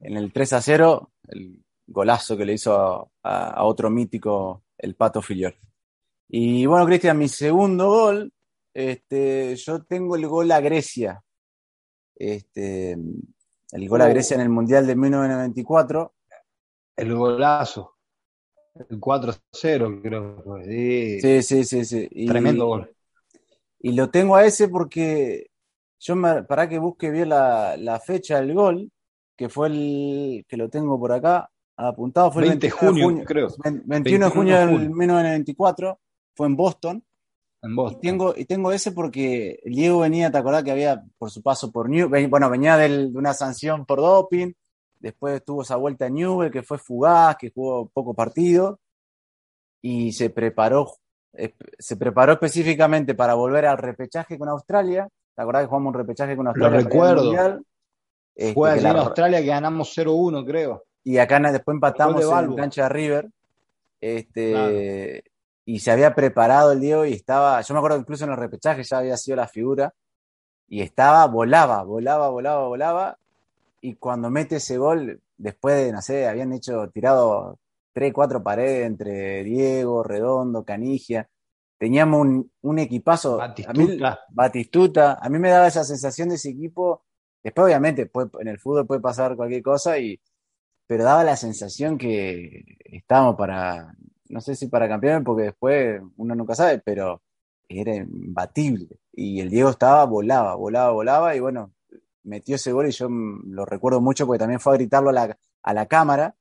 [0.00, 4.94] en el 3 a 0, el golazo que le hizo a, a otro mítico, el
[4.94, 5.54] Pato Filiol.
[6.28, 8.32] Y bueno, Cristian, mi segundo gol,
[8.72, 11.22] este, yo tengo el gol a Grecia.
[12.14, 16.14] Este, el gol a Grecia en el Mundial de 1994.
[16.96, 17.96] El golazo.
[18.88, 20.44] El 4-0, creo.
[20.64, 22.08] Sí, Sí, sí, sí, sí.
[22.12, 22.94] Y, Tremendo gol.
[23.80, 25.50] y lo tengo a ese porque
[25.98, 28.90] yo me, para que busque bien la, la fecha del gol,
[29.36, 31.50] que fue el que lo tengo por acá
[31.88, 33.48] apuntado, fue el 20 de 21 de junio, creo.
[33.84, 34.96] 21 de junio 21 de del junio.
[34.96, 35.98] 1994,
[36.36, 37.04] fue en Boston.
[37.62, 38.00] En Y Boston.
[38.00, 41.88] tengo, y tengo ese porque Diego venía, ¿te acordás que había por su paso por
[41.90, 44.52] New, ven- bueno, venía del- de una sanción por doping,
[44.98, 48.80] después tuvo esa vuelta a Newell que fue fugaz, que jugó poco partido,
[49.82, 50.90] y se preparó,
[51.78, 55.08] se preparó específicamente para volver al repechaje con Australia.
[55.36, 56.78] ¿Te acordás que jugamos un repechaje con Australia?
[56.78, 57.24] al recuerdo.
[57.24, 57.62] Mundial?
[58.34, 60.84] Este, Fue allí la- en Australia que ganamos 0-1, creo.
[61.04, 63.30] Y acá después empatamos de en cancha de River.
[64.00, 65.24] Este,
[65.64, 68.82] Y se había preparado el Diego y estaba, yo me acuerdo incluso en el repechaje
[68.82, 69.92] ya había sido la figura.
[70.68, 73.18] Y estaba, volaba, volaba, volaba, volaba.
[73.80, 77.58] Y cuando mete ese gol, después de, no sé, habían hecho, tirado
[77.92, 81.28] tres, cuatro paredes entre Diego, Redondo, Canigia.
[81.78, 83.40] Teníamos un, un equipazo.
[83.40, 84.20] A mí- Batistuta.
[84.30, 85.18] Batistuta.
[85.20, 87.02] A mí me daba esa sensación de ese equipo.
[87.42, 90.20] Después, obviamente, puede- en el fútbol puede pasar cualquier cosa, y,
[90.90, 93.94] pero daba la sensación que estábamos para,
[94.28, 97.22] no sé si para campeones, porque después uno nunca sabe, pero
[97.68, 98.98] era imbatible.
[99.12, 101.72] Y el Diego estaba, volaba, volaba, volaba, y bueno,
[102.24, 105.38] metió ese gol y yo lo recuerdo mucho porque también fue a gritarlo a la,
[105.62, 106.34] a la cámara,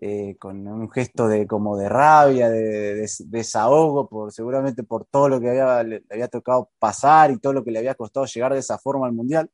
[0.00, 5.40] eh, con un gesto de como de rabia, de desahogo, por, seguramente por todo lo
[5.40, 8.52] que había, le, le había tocado pasar y todo lo que le había costado llegar
[8.52, 9.50] de esa forma al Mundial.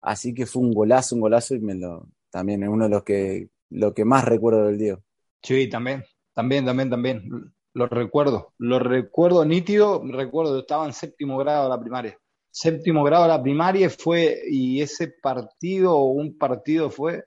[0.00, 3.02] Así que fue un golazo, un golazo y me lo, también es uno de los
[3.02, 5.02] que, lo que más recuerdo del Diego.
[5.42, 7.54] Sí, también, también, también, también.
[7.72, 12.18] Lo recuerdo, lo recuerdo nítido, recuerdo, estaba en séptimo grado de la primaria.
[12.50, 17.24] Séptimo grado de la primaria fue, y ese partido, un partido fue,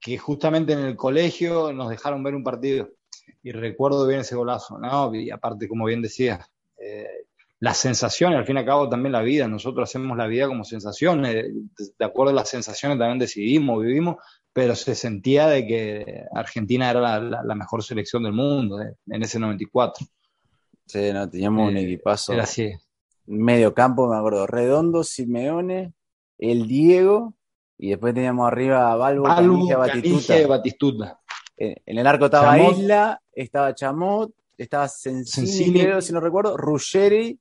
[0.00, 2.90] que justamente en el colegio nos dejaron ver un partido.
[3.42, 5.12] Y recuerdo bien ese golazo, ¿no?
[5.16, 6.48] Y aparte, como bien decías,
[6.78, 7.26] eh,
[7.60, 10.64] las sensaciones, al fin y al cabo también la vida, nosotros hacemos la vida como
[10.64, 14.16] sensaciones, de, acuerdo a las sensaciones también decidimos, vivimos,
[14.52, 18.94] pero se sentía de que Argentina era la, la- la mejor selección del mundo eh,
[19.08, 20.06] en ese 94.
[20.86, 22.32] Sí, no, teníamos un Eh, equipazo.
[22.32, 22.72] Era así.
[23.26, 25.92] medio campo, me acuerdo, Redondo, Simeone,
[26.38, 27.34] el Diego,
[27.78, 30.46] y después teníamos arriba a Balbo, Balbo, Batistuta.
[30.46, 31.20] Batistuta.
[31.58, 32.76] En, en el arco estaba Chamot.
[32.78, 34.88] Isla, estaba Chamot, estaba
[35.72, 37.38] creo, si no recuerdo, Ruggeri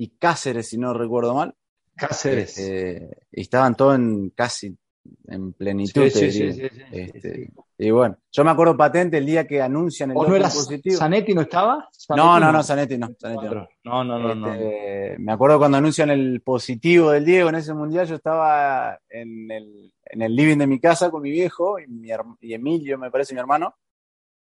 [0.00, 1.54] y Cáceres, si no recuerdo mal.
[1.96, 2.56] Cáceres.
[2.58, 4.78] Eh, y estaban todos en, casi
[5.26, 6.68] en plenitud, Sí, sí, sí, diría.
[6.70, 7.50] sí, sí, Este, sí.
[7.78, 10.96] Y bueno, yo me acuerdo patente el día que anuncian el ¿O no era positivo.
[10.96, 11.88] Zanetti no estaba?
[11.92, 13.08] ¿Zanetti No, no, no, Zanetti no.
[13.18, 13.68] Zanetti no.
[13.84, 14.54] No, no, no, no.
[14.54, 19.50] Este, Me acuerdo cuando anuncian el positivo del Diego en ese mundial, yo estaba en
[19.50, 23.10] el, en el living de mi casa con mi viejo y, mi y Emilio, me
[23.10, 23.74] parece mi hermano,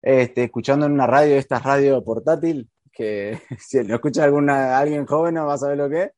[0.02, 2.70] este, escuchando en una radio, esta radio portátil,
[3.00, 6.12] que si lo escucha alguna, alguien joven no va a saber lo que es,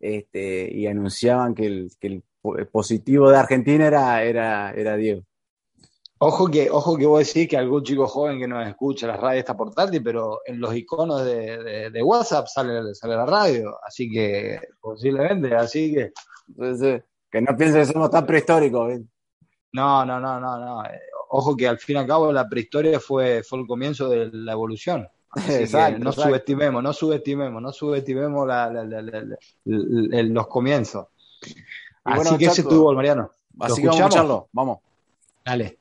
[0.00, 4.96] este, y anunciaban que el, que el po- el positivo de Argentina era, era, era
[4.96, 5.24] Diego.
[6.18, 9.40] Ojo que, ojo que vos decís que algún chico joven que nos escucha la radio
[9.40, 14.08] está portátil, pero en los iconos de, de- de WhatsApp sale, sale la radio, así
[14.10, 16.12] que posiblemente, así que
[16.48, 19.00] Entonces, que no piensen que somos tan prehistóricos.
[19.72, 20.84] no, no, no, no, no.
[20.84, 21.00] Eh,
[21.34, 24.52] Ojo que al fin y al cabo la prehistoria fue, fue el comienzo de la
[24.52, 25.08] evolución.
[25.34, 26.28] Que Exacto, no exacto.
[26.30, 31.06] subestimemos, no subestimemos, no subestimemos la- la- la- la- la- el- el- los comienzos.
[32.04, 33.30] Así bueno, que ese Chaco, tuvo el Mariano.
[33.58, 34.14] ¿Lo Así que vamos a escuchamos?
[34.14, 34.78] escucharlo, vamos.
[35.44, 35.78] Dale.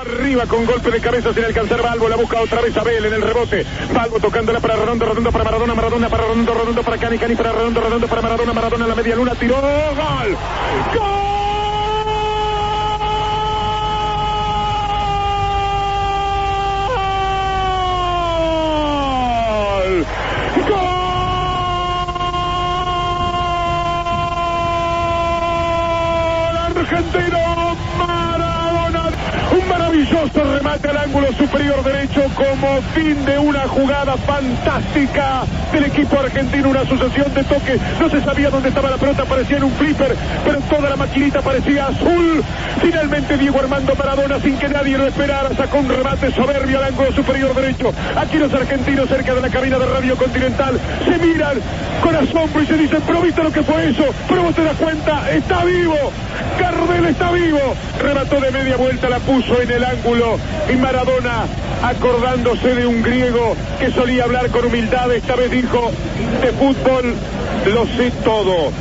[0.00, 3.22] Arriba con golpe de cabeza sin alcanzar Balbo, la busca otra vez Abel en el
[3.22, 3.64] rebote.
[3.94, 7.52] Balbo tocándola para Redondo, Redondo para Maradona, Maradona para Redondo, Redondo para Cani, Cani para
[7.52, 10.36] Redondo, Redondo para Maradona, Maradona en la media luna, tiró, gol.
[10.98, 11.15] ¡Gol!
[30.76, 36.68] Remate al ángulo superior derecho como fin de una jugada fantástica del equipo argentino.
[36.68, 37.80] Una sucesión de toques.
[38.00, 41.40] No se sabía dónde estaba la pelota, parecía en un flipper, pero toda la maquinita
[41.40, 42.42] parecía azul.
[42.80, 47.12] Finalmente Diego Armando Maradona, sin que nadie lo esperara, sacó un remate soberbio al ángulo
[47.12, 47.92] superior derecho.
[48.16, 51.58] Aquí los argentinos cerca de la cabina de Radio Continental se miran
[52.02, 54.76] con asombro y se dicen, pero viste lo que fue eso, pero vos te das
[54.76, 55.94] cuenta, está vivo,
[56.58, 57.74] Gardel está vivo.
[58.00, 60.38] Remató de media vuelta, la puso en el ángulo
[60.72, 61.44] y Maradona,
[61.82, 65.90] acordándose de un griego que solía hablar con humildad, esta vez dijo,
[66.42, 67.14] de fútbol
[67.72, 68.72] lo sé todo.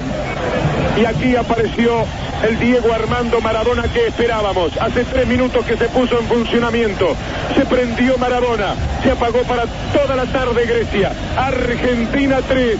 [0.99, 2.05] Y aquí apareció
[2.43, 4.75] el Diego Armando Maradona que esperábamos.
[4.77, 7.15] Hace tres minutos que se puso en funcionamiento.
[7.55, 8.75] Se prendió Maradona.
[9.03, 11.11] Se apagó para toda la tarde Grecia.
[11.37, 12.77] Argentina 3.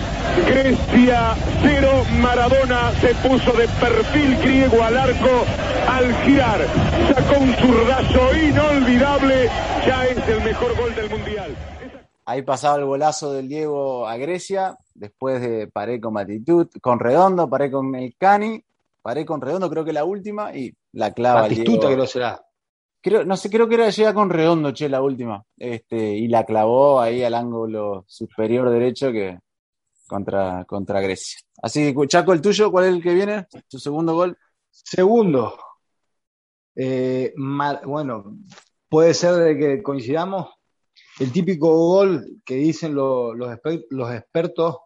[0.48, 2.06] Grecia 0.
[2.22, 5.46] Maradona se puso de perfil griego al arco
[5.88, 6.60] al girar.
[7.14, 9.50] Sacó un zurdazo inolvidable.
[9.86, 11.56] Ya es el mejor gol del Mundial.
[12.28, 17.48] Ahí pasaba el golazo del Diego a Grecia, después de paré con Matitud, con Redondo,
[17.48, 18.16] paré con el
[19.06, 21.42] paré con Redondo, creo que la última, y la clava.
[21.42, 22.44] Batistuta lo será.
[23.02, 25.44] Creo, no sé, creo que era llega con Redondo, che, la última.
[25.58, 29.38] Este, y la clavó ahí al ángulo superior derecho que
[30.08, 31.38] contra, contra Grecia.
[31.62, 33.46] Así que, Chaco, el tuyo, ¿cuál es el que viene?
[33.70, 34.36] Tu segundo gol.
[34.72, 35.56] Segundo,
[36.76, 37.32] eh,
[37.86, 38.38] bueno,
[38.90, 40.50] puede ser de que coincidamos.
[41.20, 44.78] El típico gol que dicen lo- los, exper- los expertos,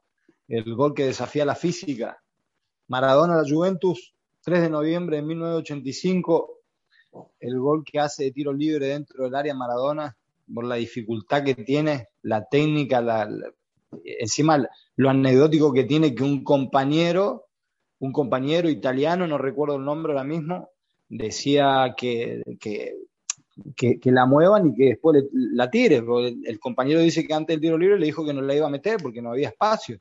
[0.50, 2.22] el gol que desafía la física.
[2.90, 6.58] Maradona la Juventus, 3 de noviembre de 1985,
[7.40, 10.16] el gol que hace de tiro libre dentro del área Maradona,
[10.54, 13.30] por la dificultad que tiene, la técnica, la-
[14.04, 17.46] encima lo anecdótico que tiene que un compañero,
[18.00, 20.70] un compañero italiano, no recuerdo el nombre ahora mismo,
[21.10, 25.98] decía que, que, la muevan y que después le- la tire.
[25.98, 28.68] El, el compañero dice que antes del tiro libre le dijo que no la iba
[28.68, 30.00] a meter porque no había espacio.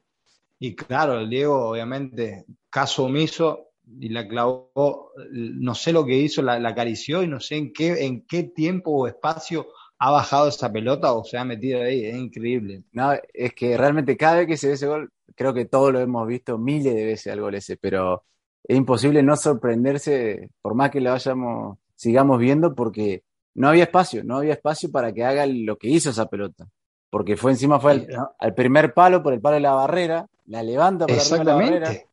[0.58, 3.68] Y claro, el Diego, obviamente, caso omiso
[4.00, 7.72] y la clavó, no sé lo que hizo, la, la acarició y no sé en
[7.72, 9.68] qué, en qué tiempo o espacio
[9.98, 12.04] ha bajado esa pelota o se ha metido ahí.
[12.04, 12.82] Es increíble.
[12.92, 16.00] No, es que realmente cada vez que se ve ese gol, creo que todos lo
[16.00, 18.24] hemos visto miles de veces al gol ese, pero
[18.64, 23.22] es imposible no sorprenderse, por más que lo vayamos, sigamos viendo, porque
[23.54, 26.66] no había espacio, no había espacio para que haga lo que hizo esa pelota.
[27.10, 28.32] Porque fue encima, fue al, ¿no?
[28.38, 31.90] al primer palo, por el palo de la barrera, la levanta arriba de la barrera,
[31.92, 32.08] Exactamente.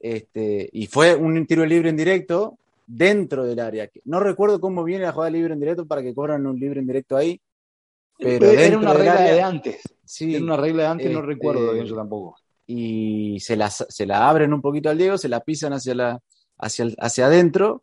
[0.00, 3.88] este, y fue un tiro libre en directo dentro del área.
[4.04, 6.86] No recuerdo cómo viene la jugada libre en directo para que cobran un libre en
[6.86, 7.40] directo ahí,
[8.18, 9.82] pero Era una regla área- de antes.
[10.04, 12.36] sí, Era una regla de antes, no este, recuerdo bien yo tampoco.
[12.66, 16.20] y se la, se la abren un poquito al Diego, se la pisan hacia, la,
[16.58, 17.82] hacia, el- hacia adentro,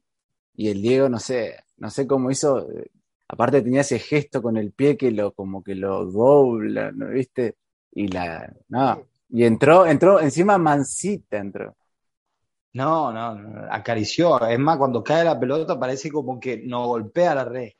[0.55, 2.89] y el Diego, no sé, no sé cómo hizo, eh,
[3.27, 7.55] aparte tenía ese gesto con el pie que lo, como que lo dobla, ¿no viste?
[7.93, 9.01] Y la, no,
[9.35, 11.75] y entró, entró, encima mansita entró.
[12.71, 14.39] No, no, acarició.
[14.47, 17.71] Es más, cuando cae la pelota parece como que no golpea la red.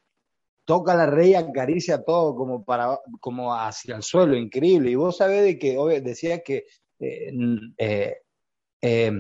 [0.65, 4.91] Toca la red y acaricia todo como para como hacia el suelo, increíble.
[4.91, 6.65] Y vos sabés de que obvio, decía que
[6.99, 7.31] eh,
[7.77, 8.17] eh,
[8.81, 9.13] eh,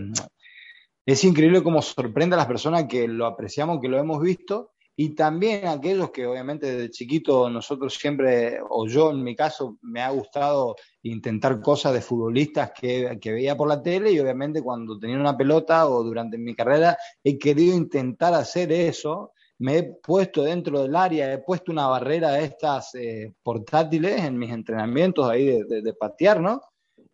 [1.05, 5.09] es increíble cómo sorprende a las personas que lo apreciamos, que lo hemos visto, y
[5.09, 10.09] también aquellos que obviamente desde chiquito nosotros siempre, o yo en mi caso, me ha
[10.09, 15.17] gustado intentar cosas de futbolistas que, que veía por la tele y obviamente cuando tenía
[15.17, 19.33] una pelota o durante mi carrera he querido intentar hacer eso.
[19.57, 24.37] Me he puesto dentro del área, he puesto una barrera de estas eh, portátiles en
[24.37, 26.61] mis entrenamientos ahí de, de, de patear, ¿no?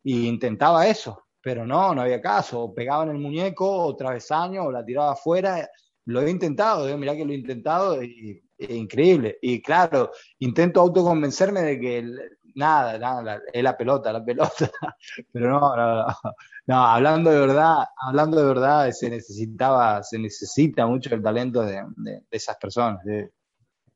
[0.03, 2.61] Y intentaba eso, pero no, no había caso.
[2.61, 5.69] O pegaba en el muñeco, o travesaño, o la tiraba afuera.
[6.05, 9.37] Lo he intentado, eh, mirá que lo he intentado y, y increíble.
[9.41, 12.19] Y claro, intento autoconvencerme de que el-
[12.55, 14.51] nada, nada, es la pelota, la pelota.
[15.31, 16.05] Pero no, no, no.
[16.67, 21.81] No, hablando de verdad, hablando de verdad, se necesitaba, se necesita mucho el talento de,
[21.97, 23.03] de- de esas personas.
[23.03, 23.31] de-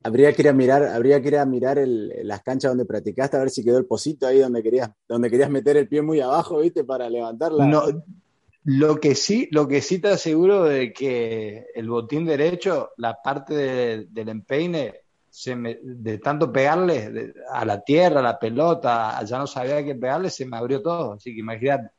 [0.04, 3.38] Habría que ir a mirar, habría que ir a mirar el- las canchas donde practicaste
[3.38, 6.22] a ver si quedó el pocito ahí donde querías, donde querías meter el pie muy
[6.22, 6.84] abajo, ¿viste?
[6.84, 7.66] Para levantarla.
[7.66, 7.82] No,
[8.66, 13.54] lo que sí, lo que sí te aseguro de que el botín derecho, la parte
[13.54, 14.94] de- del empeine,
[15.84, 20.46] de tanto pegarle a la tierra, a la pelota, ya no sabía qué pegarle, se
[20.46, 21.14] me abrió todo.
[21.14, 21.90] Así que imagínate.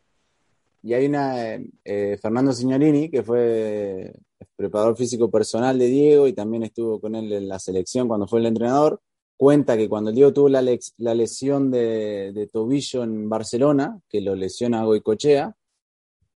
[0.83, 4.13] Y hay una, eh, eh, Fernando Signorini, que fue
[4.57, 8.41] preparador físico personal de Diego y también estuvo con él en la selección cuando fue
[8.41, 9.01] el entrenador,
[9.37, 14.81] cuenta que cuando Diego tuvo la lesión de, de tobillo en Barcelona, que lo lesiona
[14.81, 15.55] a Goicochea,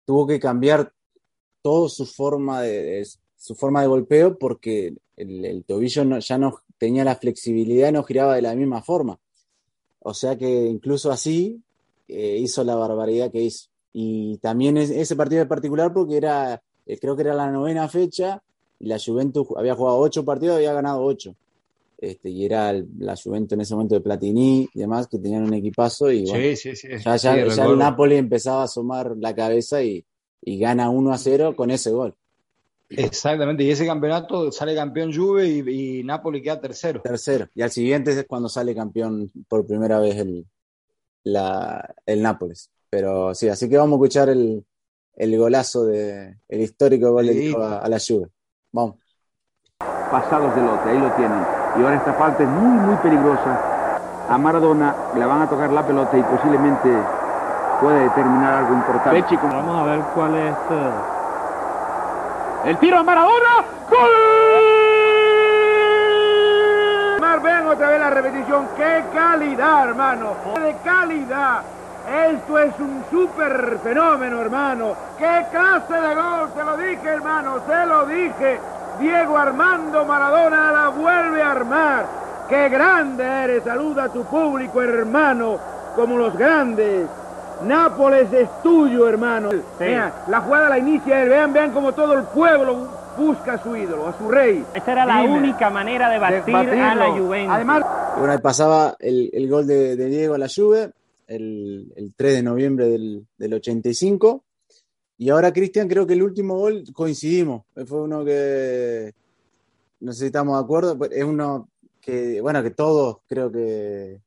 [0.08, 0.90] tuvo que cambiar
[1.60, 7.16] todo su forma de, su forma de golpeo porque el, tobillo ya no tenía la
[7.16, 9.20] flexibilidad, no giraba de la misma forma.
[9.98, 11.60] O sea que incluso así
[12.08, 13.68] eh, hizo la barbaridad que hizo.
[13.92, 18.42] Y también ese partido en particular porque era, eh, creo que era la novena fecha
[18.80, 21.34] y la Juventus había jugado ocho partidos, había ganado ocho.
[22.00, 25.54] Este, y era la Juventus en ese momento de Platini y demás, que tenían un
[25.54, 30.04] equipazo y bueno, ya, el Napoli empezaba a asomar la cabeza y,
[30.40, 32.14] y gana 1 a 0 con ese gol.
[32.88, 37.02] Exactamente, y ese campeonato sale campeón Juve y, Napoli queda tercero.
[37.02, 40.46] Tercero, y al siguiente es cuando sale campeón por primera vez el,
[41.24, 42.70] la, el Nápoles.
[42.88, 44.64] Pero sí, así que vamos a escuchar el,
[45.16, 48.28] el golazo de el histórico gol de a, a, la Juve.
[48.70, 48.96] Vamos.
[49.78, 51.57] Pasados de lote, ahí lo tienen.
[51.78, 53.56] Y ahora esta falta es muy, muy peligrosa.
[54.28, 56.90] A Maradona le van a tocar la pelota y posiblemente
[57.80, 59.24] puede determinar algo importante.
[59.42, 60.52] Vamos a ver cuál es.
[60.52, 60.90] Eh,
[62.66, 63.64] el tiro a Maradona.
[63.88, 63.98] ¡Gol!
[67.42, 68.66] Ven otra vez la repetición.
[68.76, 70.30] ¡Qué calidad, hermano!
[70.60, 71.60] ¡De calidad!
[72.32, 74.94] Esto es un súper fenómeno, hermano.
[75.16, 76.50] ¡Qué clase de gol!
[76.56, 78.60] Se lo dije, hermano, se lo dije.
[79.00, 82.06] Diego Armando Maradona la vuelve a armar.
[82.48, 83.62] ¡Qué grande eres!
[83.64, 85.58] Saluda a tu público, hermano,
[85.94, 87.06] como los grandes.
[87.66, 89.50] Nápoles es tuyo, hermano.
[89.78, 91.28] la jugada la inicia él.
[91.28, 94.64] Vean, vean como todo el pueblo busca a su ídolo, a su rey.
[94.74, 97.54] Esa era la única manera de batir a la Juventus.
[97.54, 97.82] Además,
[98.18, 100.92] bueno, pasaba el, gol de, Diego a la Juve,
[101.26, 104.44] el, 3 de noviembre del, 85.
[105.18, 107.64] Y ahora, Cristian, creo que el último gol coincidimos.
[107.86, 109.12] Fue uno que
[110.00, 110.98] no sé si estamos de acuerdo.
[111.10, 111.68] Es uno
[112.00, 114.20] que, bueno, que todos creo que,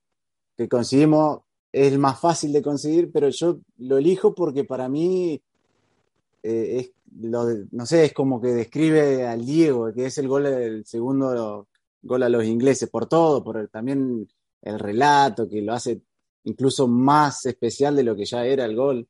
[0.58, 5.42] que coincidimos es más fácil de conseguir, pero yo lo elijo porque para mí
[6.44, 10.86] eh, es no sé, es como que describe al Diego, que es el gol el
[10.86, 11.68] segundo
[12.02, 14.28] gol a los ingleses, por todo, por también
[14.62, 16.02] el relato, que lo hace
[16.44, 19.08] incluso más especial de lo que ya era el gol.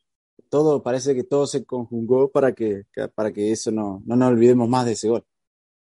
[0.50, 2.84] Todo, parece que todo se conjugó para que,
[3.16, 5.26] para que eso no, no nos olvidemos más de ese gol.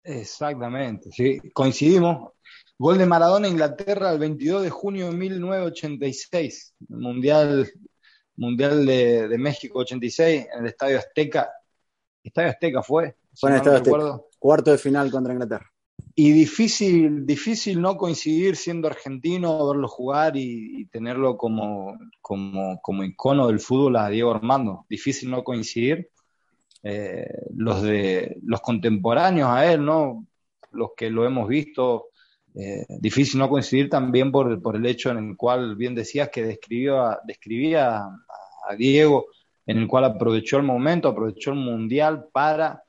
[0.02, 2.32] Exactamente, sí, coincidimos.
[2.78, 7.70] Gol de Maradona Inglaterra el 22 de junio de 1986, Mundial,
[8.36, 11.50] mundial de, México 86 en el Estadio Azteca.
[12.22, 13.16] Estadio Azteca fue.
[13.34, 14.24] Fue en el Estadio Azteca.
[14.38, 15.70] Cuarto de final contra Inglaterra.
[16.22, 23.46] Y difícil, difícil no coincidir siendo argentino, verlo jugar y, tenerlo como, como, como, icono
[23.46, 24.84] del fútbol a Diego Armando.
[24.90, 26.10] Difícil no coincidir.
[26.82, 30.26] Eh, los de los contemporáneos a él, ¿no?
[30.72, 32.08] Los que lo hemos visto,
[32.54, 36.44] eh, difícil no coincidir también por, por, el hecho en el cual bien decías que
[36.44, 39.28] describía, describía a, Diego,
[39.64, 42.84] en el cual aprovechó el momento, aprovechó el mundial para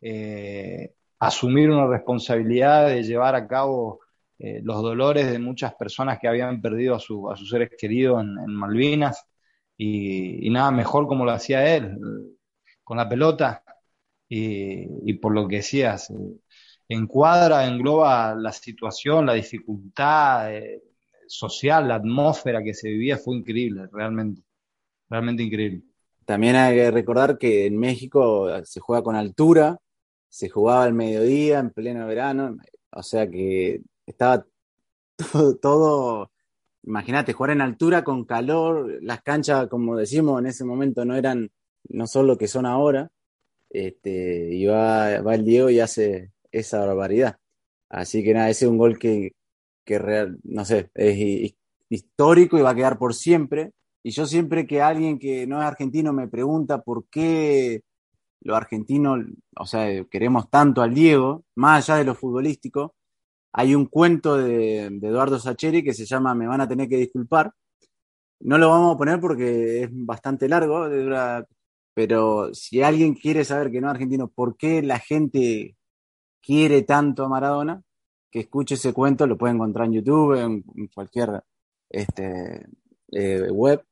[0.00, 4.00] eh, asumir una responsabilidad de llevar a cabo
[4.38, 8.54] eh, los dolores de muchas personas que habían perdido a, su, sus seres queridos en,
[8.54, 9.24] Malvinas.
[9.78, 11.98] Y, nada mejor como lo hacía él,
[12.84, 13.62] con la pelota.
[14.28, 16.12] Y, por lo que decías,
[16.88, 20.82] encuadra, engloba la situación, la dificultad eh,
[21.28, 24.42] social, la atmósfera que se vivía, fue increíble, realmente,
[25.08, 25.82] realmente increíble.
[26.24, 29.78] También hay que recordar que en México se juega con altura,
[30.36, 32.58] se jugaba al mediodía, en pleno verano,
[32.90, 34.44] o sea que estaba
[35.32, 36.30] todo, todo
[36.82, 41.50] imagínate, jugar en altura con calor, las canchas, como decimos, en ese momento no eran,
[41.88, 43.10] no son lo que son ahora,
[43.70, 47.38] este, y va, va el Diego y hace, esa barbaridad.
[47.88, 49.32] Así que nada, ese es un gol que,
[49.86, 51.54] que real, no sé, es
[51.88, 53.72] histórico y va a quedar por siempre.
[54.02, 57.80] Y yo siempre que alguien que no es argentino me pregunta por qué
[58.46, 59.20] los argentinos,
[59.58, 62.94] o sea, queremos tanto al Diego, más allá de lo futbolístico,
[63.52, 67.52] hay un cuento de, Eduardo Sacheri que se llama Me van a tener que disculpar.
[68.40, 70.86] No lo vamos a poner porque es bastante largo,
[71.94, 75.76] pero si alguien quiere saber que no es argentino, ¿por qué la gente
[76.40, 77.82] quiere tanto a Maradona,
[78.30, 81.42] que escuche ese cuento, lo puede encontrar en YouTube, en, cualquier
[81.90, 82.66] este,
[83.12, 83.82] eh, web,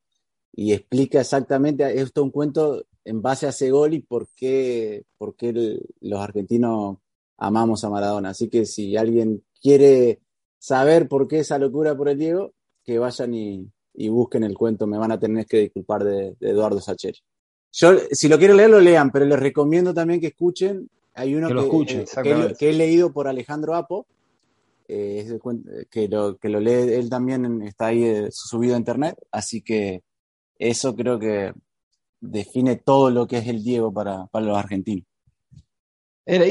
[0.53, 5.35] y explica exactamente, esto un cuento en base a ese gol y por qué, por
[5.35, 6.97] qué los argentinos
[7.37, 8.29] amamos a Maradona.
[8.29, 10.19] Así que si alguien quiere
[10.59, 12.53] saber por qué esa locura por el Diego,
[12.83, 13.71] que vayan y,
[14.09, 17.19] busquen el cuento, me van a tener que disculpar de, Eduardo Sacheri.
[17.71, 21.47] Yo, si lo quieren leer, lo lean, pero les recomiendo también que escuchen hay uno
[21.47, 24.05] que, eh, que, he leído por Alejandro Apo,
[24.87, 25.39] eh,
[25.89, 30.03] que, lo, que lo lee él también, está ahí eh, subido a internet, así que
[30.59, 31.53] eso creo que
[32.19, 35.05] define todo lo que es el Diego para, para los argentinos.
[36.27, 36.45] Era,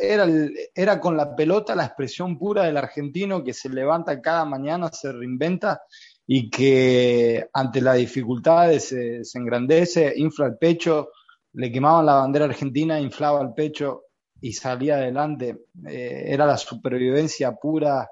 [0.00, 0.26] era,
[0.74, 5.12] era, con la pelota la expresión pura del argentino que se levanta cada mañana, se
[5.12, 5.82] reinventa
[6.26, 11.10] y que ante las dificultades se, se engrandece, infla el pecho,
[11.52, 14.04] le quemaban la bandera argentina, inflaba el pecho
[14.40, 15.64] y salía adelante.
[15.86, 18.08] Eh, era la supervivencia pura,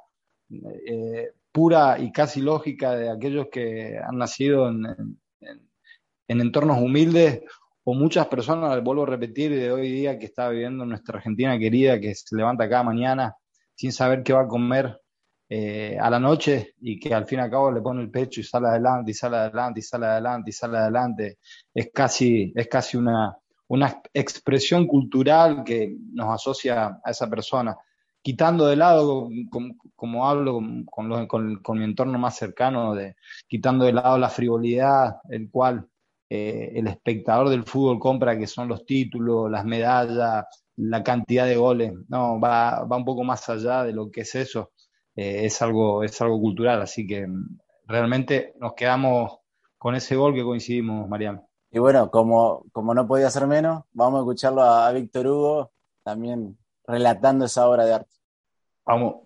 [0.51, 5.19] eh, pura y casi lógica de aquellos que han nacido en,
[6.29, 7.43] en, entornos humildes
[7.85, 12.01] o muchas personas, vuelvo a repetir, de hoy día que está viviendo nuestra Argentina querida,
[12.01, 13.37] que se levanta cada mañana
[13.75, 15.01] sin saber qué va a comer
[15.49, 18.41] eh, a la noche y que al fin y al cabo le pone el pecho
[18.41, 21.39] y sale adelante y sale adelante y sale adelante y sale adelante.
[21.73, 23.37] Es casi, es casi una,
[23.69, 27.77] una expresión cultural que nos asocia a esa persona,
[28.23, 29.29] quitando de lado,
[29.95, 30.61] como, hablo
[30.91, 33.15] con, con, mi entorno más cercano, de,
[33.47, 35.89] quitando de lado la frivolidad, el cual
[36.29, 40.45] eh, el espectador del fútbol compra, que son los títulos, las medallas,
[40.77, 44.35] la cantidad de goles, no, va, va un poco más allá de lo que es
[44.35, 44.73] eso,
[45.15, 49.39] eh, es, algo, es algo cultural, así que mm, realmente nos quedamos
[49.79, 51.49] con ese gol que coincidimos, Mariano.
[51.71, 55.73] Y bueno, como, como no podía ser menos, vamos a escucharlo a, Víctor Hugo
[56.03, 58.15] también relatando esa obra de arte.
[58.85, 59.26] Vamos.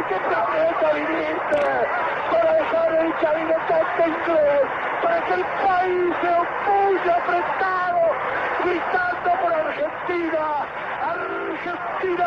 [0.00, 1.60] Qué planeta viniste
[2.30, 4.62] para dejar el chavinetante inglés,
[5.02, 8.00] para que el país se opulle apretado,
[8.64, 10.44] gritando por Argentina,
[11.02, 12.26] Argentina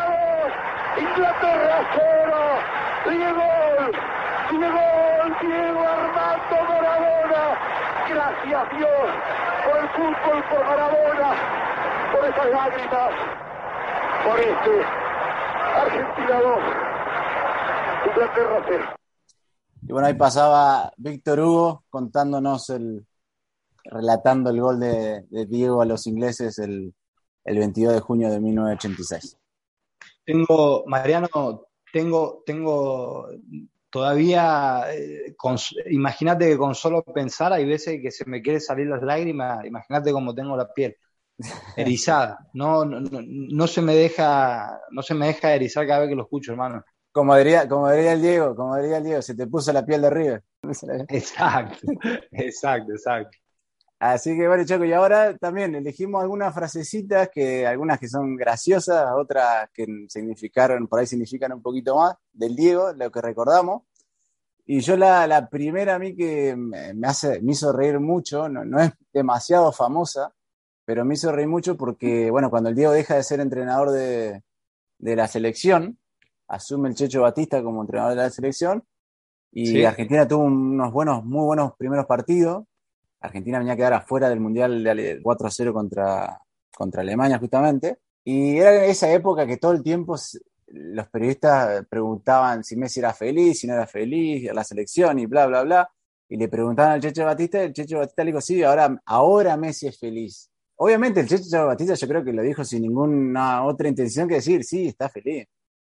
[0.96, 2.36] 2, Inglaterra 0,
[3.10, 3.50] Diego,
[4.52, 4.86] Diego,
[5.42, 7.44] Diego Armando Maradona,
[8.10, 9.08] gracias Dios
[9.66, 11.34] por el fútbol, por Maradona,
[12.12, 13.12] por esas lágrimas,
[14.24, 14.86] por este
[15.76, 16.85] Argentina 2.
[19.82, 23.06] Y bueno, ahí pasaba Víctor Hugo contándonos el,
[23.84, 26.94] relatando el gol de, Diego a los ingleses el,
[27.44, 29.38] el 22 de junio de 1986.
[30.26, 31.28] Tengo, Mariano,
[31.92, 33.30] tengo, tengo
[33.90, 35.36] todavía, eh,
[35.92, 40.12] imagínate que con solo pensar hay veces que se me quiere salir las lágrimas, imagínate
[40.12, 40.98] cómo tengo la piel
[41.78, 46.10] erizada, no, no, no, no, se me deja, no se me deja erizar cada vez
[46.10, 46.84] que lo escucho, hermano.
[47.16, 50.02] Como diría, como diría el Diego, como diría el Diego, se te puso la piel
[50.02, 50.44] de River.
[51.08, 51.88] Exacto,
[52.30, 53.38] exacto, exacto.
[54.00, 59.14] Así que bueno, Chaco, y ahora también elegimos algunas frasecitas, que algunas que son graciosas,
[59.16, 63.84] otras que significaron, por ahí significan un poquito más, del Diego, lo que recordamos.
[64.66, 68.66] Y yo la, la primera a mí que me, hace, me hizo reír mucho, no,
[68.66, 70.34] no, es demasiado famosa,
[70.84, 74.44] pero me hizo reír mucho porque, bueno, cuando el Diego deja de ser entrenador de,
[74.98, 75.98] de la selección,
[76.48, 78.84] asume el Checho Batista como entrenador de la selección
[79.58, 82.66] y Argentina tuvo unos buenos, muy buenos primeros partidos.
[83.22, 86.42] Argentina venía a quedar afuera del Mundial de 4 0 contra,
[86.76, 88.00] contra Alemania justamente.
[88.26, 90.18] Y era esa época que todo el tiempo
[90.68, 95.46] los periodistas preguntaban si Messi era feliz, si no era feliz, la selección y bla,
[95.48, 95.90] bla, bla.
[96.28, 99.56] Y le preguntaban al Checho Batista, y el Checho Batista le dijo, sí, ahora, ahora
[99.56, 100.50] Messi es feliz.
[100.76, 104.66] Obviamente el Checho Batista yo creo que lo dijo sin ninguna otra intención que decir,
[104.66, 105.48] sí, está feliz.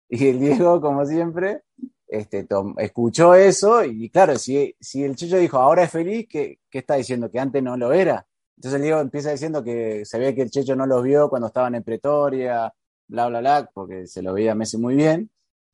[0.09, 1.63] Y el Diego, como siempre,
[2.07, 2.47] este,
[2.77, 6.95] escuchó eso y claro, si, si el Chicho dijo ahora es feliz, ¿qué, ¿qué, está
[6.95, 7.31] diciendo?
[7.31, 8.25] Que antes no lo era.
[8.57, 11.47] Entonces el Diego empieza diciendo que se ve que el Checho no los vio cuando
[11.47, 12.73] estaban en Pretoria,
[13.07, 15.29] bla, bla, bla, porque se lo veía Messi muy bien.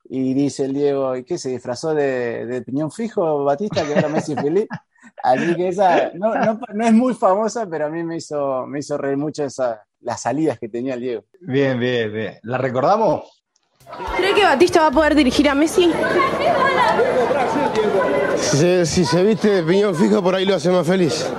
[0.05, 1.37] Y dice el Diego, ¿y qué?
[1.37, 4.67] ¿Se disfrazó de, de piñón fijo Batista que ahora Messi es feliz?
[5.23, 8.79] Así que esa no, no, no, es muy famosa, pero a mí me hizo, me
[8.79, 11.23] hizo reír mucho esa, las salidas que tenía el Diego.
[11.39, 12.39] Bien, bien, bien.
[12.43, 13.40] ¿La recordamos?
[14.17, 15.91] ¿Cree que Batista va a poder dirigir a Messi?
[18.37, 21.31] Si se, viste de piñón fijo, por ahí lo hace más feliz.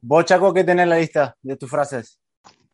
[0.00, 2.18] Vos, Chaco, ¿qué tenés en la lista de tus frases?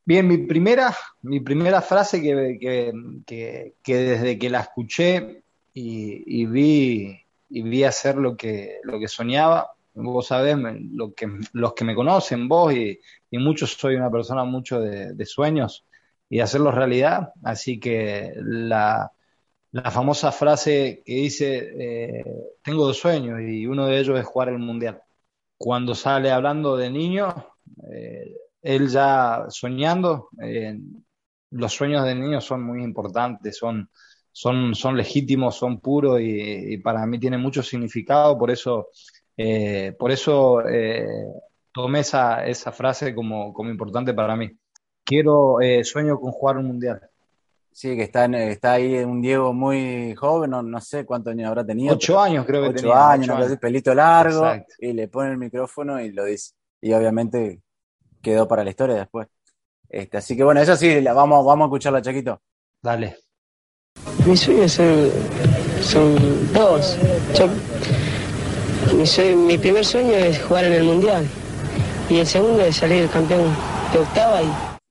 [0.05, 5.43] Bien, mi primera, mi primera frase que, que, que, desde que la escuché
[5.73, 10.57] y, vi, y vi hacer lo que, lo que soñaba, vos sabés,
[10.93, 12.99] lo que, los que me conocen, vos y,
[13.31, 15.85] y muchos, soy una persona mucho de, de sueños,
[16.31, 17.35] y hacerlos realidad.
[17.45, 19.13] Así que la,
[19.73, 22.25] la famosa frase que dice, eh,
[22.63, 25.03] tengo dos sueños y uno de ellos es jugar el Mundial.
[25.59, 27.35] Cuando sale hablando de niño,
[27.93, 30.79] eh, él ya soñando, eh,
[31.51, 33.91] los sueños de niño son muy importantes, son,
[34.33, 38.89] son, son legítimos, son puros y, y para mí tienen mucho significado, por eso,
[39.37, 40.63] eh, por eso
[41.73, 44.51] tomé esa, esa frase como, como importante para mí.
[45.11, 47.01] Quiero, eh, sueño con jugar un mundial.
[47.73, 51.49] Sí, que está, en- está ahí un Diego muy joven, no, no sé cuántos años
[51.49, 51.95] habrá tenido.
[51.95, 53.59] Ocho años creo que ocho tenía, años, ocho años.
[53.59, 54.75] pelito largo, Exacto.
[54.79, 56.53] y le pone el micrófono y lo dice.
[56.81, 57.61] Y obviamente
[58.23, 59.27] quedó para la historia después.
[59.89, 62.41] Este, así que bueno, eso sí, la vamos, vamos a escucharla, Chaquito.
[62.81, 63.17] Dale.
[64.27, 65.11] Mis sueños son,
[65.81, 66.97] son dos.
[67.37, 67.49] Yo-
[68.97, 71.27] mi, sue- mi primer sueño es jugar en el Mundial
[72.09, 73.53] y el segundo es salir campeón
[73.93, 74.47] de octava y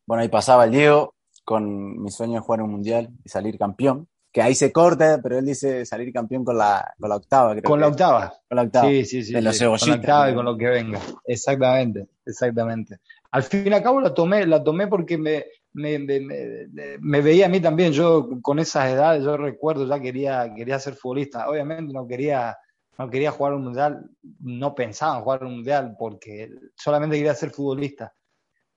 [0.10, 1.14] Bueno, ahí pasaba el Diego
[1.46, 4.08] con mi sueño de jugar un mundial y salir campeón.
[4.32, 7.64] Que ahí se corta, pero él dice salir campeón con la, con la octava, creo.
[7.64, 8.34] Con la octava.
[8.48, 8.90] Con la octava.
[8.90, 9.34] Sí, sí, sí.
[9.34, 9.66] De los sí.
[9.66, 11.00] Con la octava y con lo que venga.
[11.26, 12.98] Exactamente, exactamente.
[13.30, 17.22] Al fin y al cabo la tomé, la tomé porque me, me, me, me- me
[17.22, 17.92] veía a mí también.
[17.94, 21.48] Yo con esas edades, yo recuerdo, ya quería, quería ser futbolista.
[21.48, 22.58] Obviamente no quería,
[22.98, 27.52] no quería jugar un mundial, no pensaba en jugar un mundial porque solamente quería ser
[27.52, 28.12] futbolista.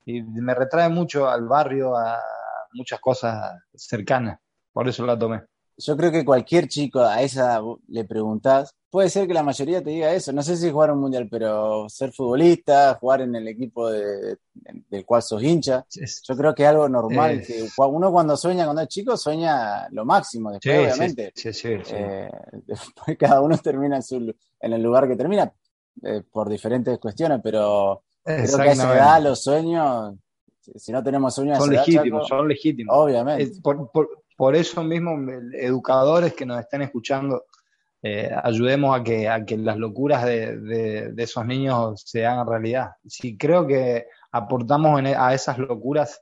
[0.04, 2.18] Y me retrae mucho al barrio, a
[2.72, 4.38] muchas cosas cercanas.
[4.72, 5.42] Por eso la tomé.
[5.76, 9.88] Yo creo que cualquier chico a esa le preguntás, puede ser que la mayoría te
[9.90, 13.90] diga eso, no sé si jugar un mundial, pero ser futbolista, jugar en el equipo
[13.90, 14.36] de-
[14.90, 18.64] del cual sos hincha, yo creo que es algo normal, Es- que uno cuando sueña,
[18.64, 21.68] cuando es chico, sueña lo máximo, después Sí, obviamente, sí, sí.
[21.72, 22.30] eh,
[22.66, 24.16] después cada uno termina en, su,
[24.60, 25.50] en el lugar que termina,
[26.02, 30.14] eh, por diferentes cuestiones, pero creo que a esa edad los sueños,
[30.76, 32.96] si no tenemos sueños son edad, legítimos, Chaco, son legítimos.
[32.96, 33.60] obviamente.
[33.62, 35.16] Por, por- por eso mismo,
[35.52, 37.44] educadores que nos estén escuchando,
[38.02, 42.46] eh, ayudemos a que, a que las locuras de, de- de esos niños se hagan
[42.48, 42.90] realidad.
[43.06, 46.20] Si creo que aportamos en e- a esas locuras,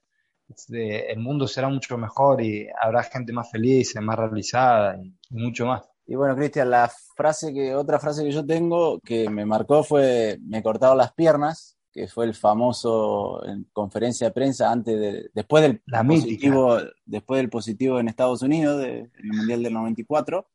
[0.49, 5.65] este, el mundo será mucho mejor y habrá gente más feliz, más realizada y, mucho
[5.67, 5.83] más.
[6.07, 10.39] Y bueno, Cristian, la frase que, otra frase que yo tengo que me marcó fue
[10.45, 15.63] me cortaron las piernas, que fue el famoso en conferencia de prensa antes de, después
[15.63, 16.27] del La mítica.
[16.29, 20.47] positivo, después del positivo en Estados Unidos, de- en el Mundial del 94.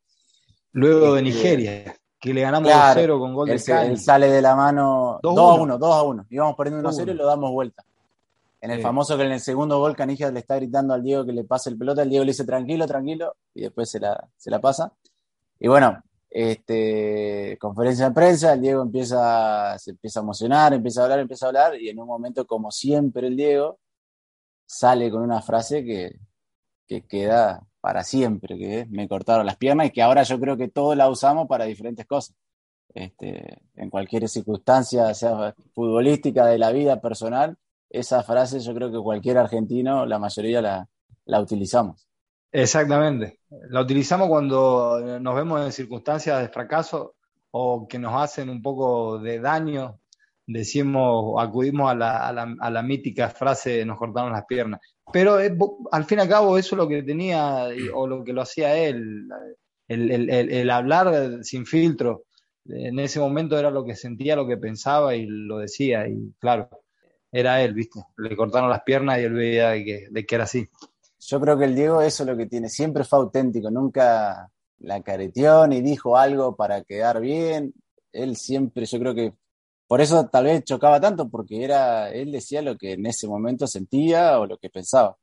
[0.71, 3.89] Luego de Este, Nigeria, que le ganamos Claro, 2-0 con gol de Cani.
[3.89, 5.49] él sale de la mano 2 2-1.
[5.51, 6.25] a 1, 2 a 1.
[6.29, 7.17] Íbamos perdiendo 1 a 0 y 2-1.
[7.17, 7.83] lo damos vuelta.
[8.61, 8.83] En el Sí.
[8.83, 11.69] famoso que en el segundo gol Canija le está gritando al Diego que le pase
[11.69, 14.91] el pelota, el Diego le dice tranquilo, tranquilo, y después se la, se la pasa.
[15.59, 21.03] Y bueno, este, conferencia de prensa, el Diego empieza, se empieza a emocionar, empieza a
[21.05, 23.79] hablar, empieza a hablar, y en un momento, como siempre, el Diego
[24.65, 26.19] sale con una frase que,
[26.87, 30.67] que queda para siempre, que me cortaron las piernas, y que ahora yo creo que
[30.67, 32.35] todos la usamos para diferentes cosas.
[32.93, 37.57] Este, en cualquier circunstancia, sea futbolística, de la vida personal,
[37.89, 40.89] esa frase yo creo que cualquier argentino, la mayoría la,
[41.25, 42.07] la utilizamos.
[42.57, 43.39] Exactamente.
[43.69, 47.15] La utilizamos cuando nos vemos en circunstancias de fracaso
[47.51, 49.99] o que nos hacen un poco de daño.
[50.47, 51.95] Decimos, acudimos a
[52.31, 54.79] la, mítica frase nos cortaron las piernas.
[55.11, 55.53] Pero eh,
[55.91, 58.77] al fin y al cabo eso es lo que tenía o lo que lo hacía
[58.77, 59.27] él,
[59.89, 62.23] el, hablar sin filtro.
[62.63, 66.07] En ese momento era lo que sentía, lo que pensaba y lo decía.
[66.07, 66.69] Y claro,
[67.33, 67.99] era él, ¿viste?
[68.15, 70.69] Le cortaron las piernas y él veía de que era así.
[71.27, 74.49] Yo creo que el Diego eso es lo que tiene, siempre fue auténtico, nunca
[74.79, 77.73] la careteó ni dijo algo para quedar bien.
[78.11, 79.33] Él siempre, yo creo que
[79.87, 83.67] por eso tal vez chocaba tanto, porque era, él decía lo que en ese momento
[83.67, 85.17] sentía o lo que pensaba.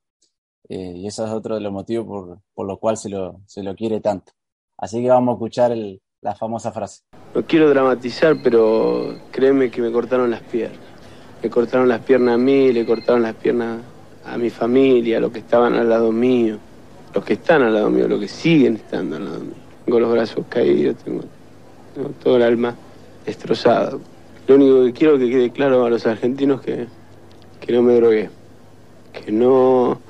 [0.68, 3.62] Eh, y eso es otro de los motivos por, por lo cual se lo, se
[3.62, 4.32] lo quiere tanto.
[4.78, 7.00] Así que vamos a escuchar el- la famosa frase.
[7.34, 10.78] No quiero dramatizar, pero créeme que me cortaron las piernas.
[11.42, 13.80] Me cortaron las piernas a mí, le cortaron las piernas
[14.24, 16.58] a mi familia, a los que estaban al lado mío,
[17.14, 19.54] los que están al lado mío, los que siguen estando al lado mío.
[19.84, 21.22] Tengo los brazos caídos, tengo,
[21.94, 22.74] tengo todo el alma
[23.26, 24.00] destrozado.
[24.46, 26.86] Lo único que quiero que quede claro a los argentinos que,
[27.60, 28.30] que no me drogué,
[29.12, 30.00] que no,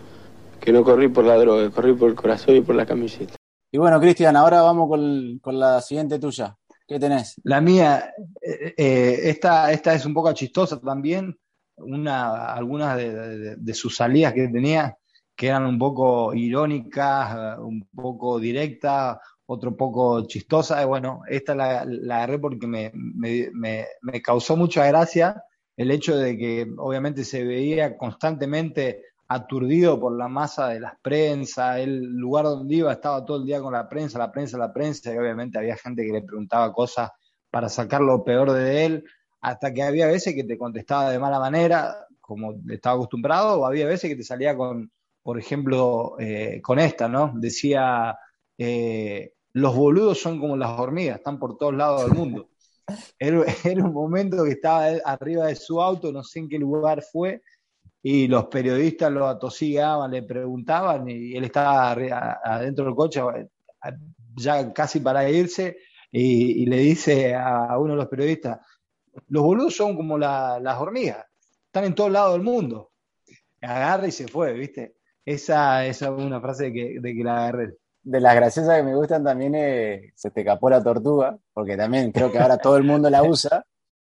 [0.61, 3.35] que no corrí por la droga, corrí por el corazón y por la camiseta.
[3.71, 6.57] Y bueno, Cristian, ahora vamos con, con la siguiente tuya.
[6.87, 7.41] ¿Qué tenés?
[7.45, 11.39] La mía, eh, eh, esta, esta es un poco chistosa también.
[11.83, 14.97] Una, algunas de, sus salidas que tenía
[15.35, 20.85] que eran un poco irónicas, eh, un poco directas, otro poco chistosas.
[20.87, 25.43] Bueno, esta la, la agarré porque me, me, me- causó mucha gracia
[25.77, 31.79] el hecho de que obviamente se veía constantemente aturdido por la masa de las prensas,
[31.79, 35.13] el lugar donde iba estaba todo el día con la prensa, la prensa, la prensa,
[35.13, 37.11] y obviamente había gente que le preguntaba cosas
[37.51, 39.05] para sacar lo peor de él,
[39.43, 43.87] hasta que había veces que te contestaba de mala manera, como estaba acostumbrado, o había
[43.87, 44.91] veces que te salía con,
[45.21, 47.33] por ejemplo, eh, con esta, ¿no?
[47.35, 48.17] Decía,
[48.57, 52.49] eh, los boludos son como las hormigas, están por todos lados del mundo.
[53.19, 57.01] Era, era, un momento que estaba arriba de su auto, no sé en qué lugar
[57.01, 57.43] fue,
[58.03, 63.23] y los periodistas lo atosigaban, le preguntaban, y él estaba adentro del coche,
[64.35, 65.79] ya casi para irse,
[66.11, 68.59] y, le dice a uno de los periodistas,
[69.29, 71.25] los boludos son como las hormigas,
[71.67, 72.91] están en todos lados del mundo.
[73.61, 74.97] Agarra y se fue, ¿viste?
[75.25, 78.83] Esa, esa es una frase de que, de que la agarré de las graciosas que
[78.83, 82.77] me gustan también es Se te escapó la tortuga, porque también creo que ahora todo
[82.77, 83.65] el mundo la usa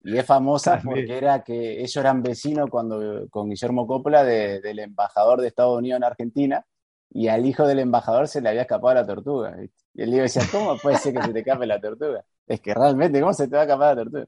[0.03, 5.41] y es famosa porque era que ellos eran vecinos cuando, con Guillermo Coppola del embajador
[5.41, 6.65] de Estados Unidos en Argentina
[7.09, 9.57] y al hijo del embajador se le había escapado la tortuga.
[9.93, 12.23] Y el hijo decía, ¿cómo puede ser que se te escape la tortuga?
[12.47, 14.27] Es que realmente, ¿cómo se te va a escapar la tortuga?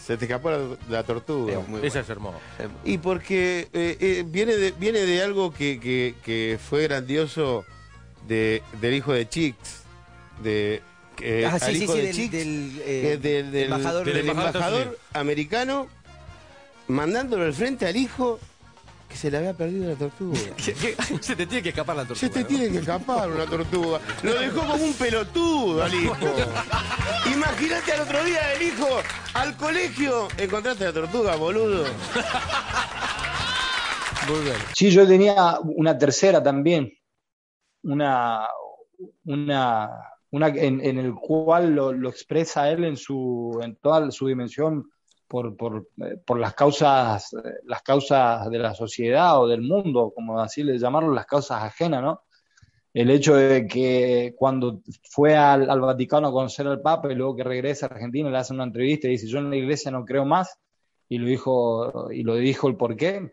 [0.00, 0.50] Se te escapó
[0.88, 1.60] la, tortuga.
[1.82, 2.38] Esa es hermosa.
[2.84, 7.64] Y porque eh, eh, viene, de, viene de algo que, que, que fue grandioso
[8.28, 9.82] de, del hijo de Chicks,
[10.42, 10.82] de
[11.22, 15.86] eh, ah, sí, sí, sí, del, eh, del, del, embajador, del embajador americano
[16.88, 18.40] mandándolo al frente al hijo
[19.14, 20.36] que se le había perdido la tortuga.
[21.20, 22.20] se te tiene que escapar la tortuga.
[22.20, 24.00] Se te tiene que escapar una tortuga.
[24.24, 26.16] Lo dejó como un pelotudo al hijo.
[27.32, 28.88] Imagínate al otro día el hijo
[29.34, 30.26] al colegio.
[30.36, 31.84] Encontraste la tortuga, boludo.
[34.74, 36.92] Sí, yo tenía una tercera también
[37.84, 38.48] una,
[39.26, 39.90] una,
[40.30, 44.90] una en, en, el cual lo, lo, expresa él en, su, en toda su dimensión
[45.34, 50.12] por, por, eh, por, las, causas, eh, las causas de la sociedad o del mundo,
[50.14, 52.22] como así le llamaron, las causas ajenas, ¿no?
[52.92, 54.80] El hecho de que cuando
[55.10, 58.38] fue al, al, Vaticano a conocer al Papa y luego que regresa a Argentina le
[58.38, 60.56] hace una entrevista y dice, yo en la iglesia no creo más,
[61.08, 63.32] y lo dijo, y lo dijo el por qué,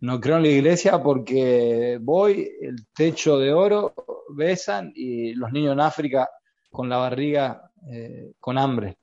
[0.00, 3.94] no creo en la iglesia porque voy, el techo de oro
[4.34, 6.28] besan y los niños en África
[6.70, 8.98] con la barriga eh, con hambre.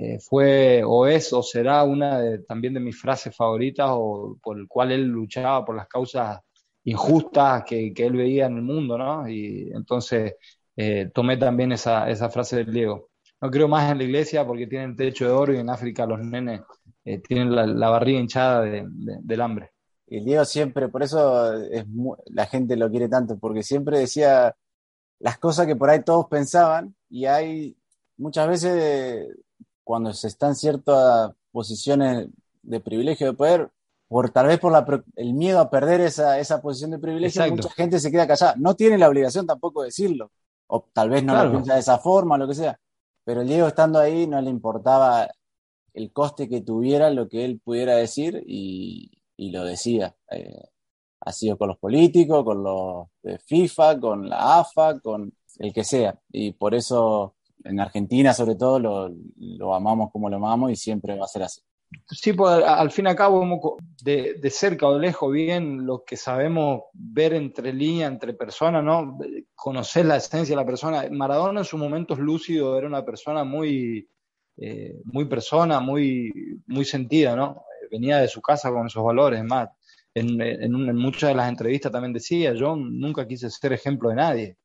[0.00, 4.56] Eh, fue o es o será una de, también de mis frases favoritas o por
[4.56, 6.38] el cual él luchaba por las causas
[6.84, 9.28] injustas que, que él veía en el mundo, ¿no?
[9.28, 10.36] Y entonces
[10.76, 13.10] eh, tomé también esa, esa frase del Diego.
[13.40, 16.20] No creo más en la iglesia porque tienen techo de oro y en África los
[16.20, 16.60] nenes
[17.26, 19.72] tienen la, barriga hinchada del hambre.
[20.06, 21.84] Y Diego siempre, por eso es
[22.26, 24.54] la gente lo quiere tanto, porque siempre decía
[25.18, 27.76] las cosas que por ahí todos pensaban y hay
[28.16, 29.28] muchas veces
[29.88, 32.28] cuando se está en ciertas posiciones
[32.60, 33.70] de privilegio de poder,
[34.06, 34.84] por tal vez por la,
[35.16, 38.54] el miedo a perder esa, esa posición de privilegio, mucha gente se queda callada.
[38.58, 40.30] No tiene la obligación tampoco de decirlo,
[40.66, 42.78] o tal vez no lo piensa de esa forma, lo que sea.
[43.24, 45.26] Pero Diego estando ahí no le importaba
[45.94, 50.14] el coste que tuviera lo que él pudiera decir y, y lo decía.
[50.30, 50.68] Eh,
[51.20, 55.82] ha sido con los políticos, con los de FIFA, con la AFA, con el que
[55.82, 56.20] sea.
[56.30, 57.36] Y por eso
[57.68, 61.60] en Argentina sobre todo lo, amamos como lo amamos y siempre va a ser así.
[62.10, 66.04] Sí, pues al fin y al cabo, de, de, cerca o de lejos, bien lo
[66.04, 69.18] que sabemos ver entre líneas, entre personas, ¿no?
[69.54, 71.06] Conocer la esencia de la persona.
[71.10, 74.06] Maradona en sus momentos lúcidos era una persona muy,
[74.58, 77.64] eh, muy persona, muy, muy sentida, ¿no?
[77.90, 79.68] venía de su casa con esos valores, más.
[80.14, 84.56] En, en, muchas de las entrevistas también decía, yo nunca quise ser ejemplo de nadie.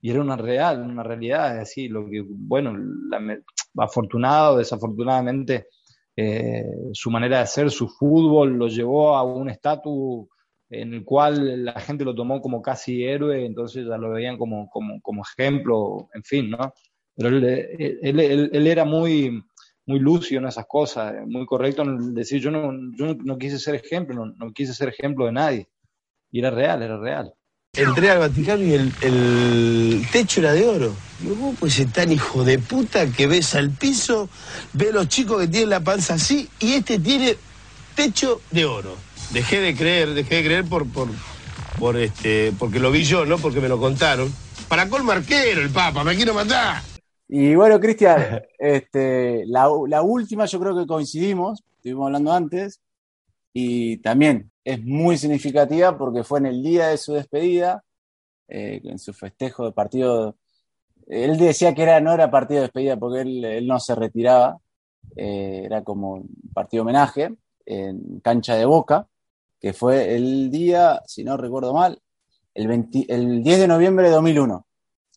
[0.00, 2.74] Y era una real, una realidad, es lo que, bueno,
[3.08, 3.38] la,
[3.76, 5.66] afortunado, desafortunadamente,
[6.16, 10.26] eh, su manera de hacer, su fútbol, lo llevó a un estatus
[10.70, 14.70] en el cual la gente lo tomó como casi héroe, entonces ya lo veían como,
[14.70, 16.72] como, como ejemplo, en fin, ¿no?
[17.16, 19.42] Pero él, él, él, él era muy,
[19.90, 23.74] muy lúcido en esas cosas, muy correcto en decir, yo no, yo no, quise ser
[23.74, 25.68] ejemplo, no, quise ser ejemplo de nadie.
[26.30, 27.34] Y era real, era real.
[27.80, 30.94] Entré al Vaticano y el, techo era de oro.
[31.20, 34.28] Digo, ¿cómo puede ser tan hijo de puta que ves al piso,
[34.72, 37.36] ve los chicos que tienen la panza así y este tiene
[37.94, 38.96] techo de oro?
[39.32, 43.68] Dejé de creer, dejé de creer por, este, porque lo vi yo, no porque me
[43.68, 44.32] lo contaron.
[44.68, 46.82] Para colmo arquero el Papa, me quiero matar.
[47.28, 49.68] Y bueno, Cristian, este, la,
[50.02, 52.80] última yo creo que coincidimos, estuvimos hablando antes,
[53.52, 57.82] y también es muy significativa porque fue en el día de su despedida,
[58.48, 60.36] eh, en su festejo de partido.
[61.06, 64.58] Él decía que era, no era partido de despedida porque él, él no se retiraba,
[65.16, 67.34] eh, era como un partido homenaje
[67.66, 69.08] en cancha de boca,
[69.60, 72.00] que fue el día, si no recuerdo mal,
[72.54, 74.66] el, 20 el 10 de noviembre de 2001.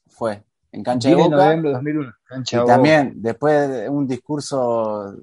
[0.07, 1.43] Fue en Cancha 10 de de Boca.
[1.45, 2.13] noviembre de 2001.
[2.25, 2.73] Cancha y de Boca.
[2.73, 5.15] también, después de un discurso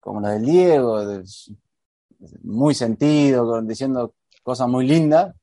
[0.00, 1.24] como lo del Diego, de-
[2.42, 5.34] muy sentido, con- diciendo cosas muy lindas,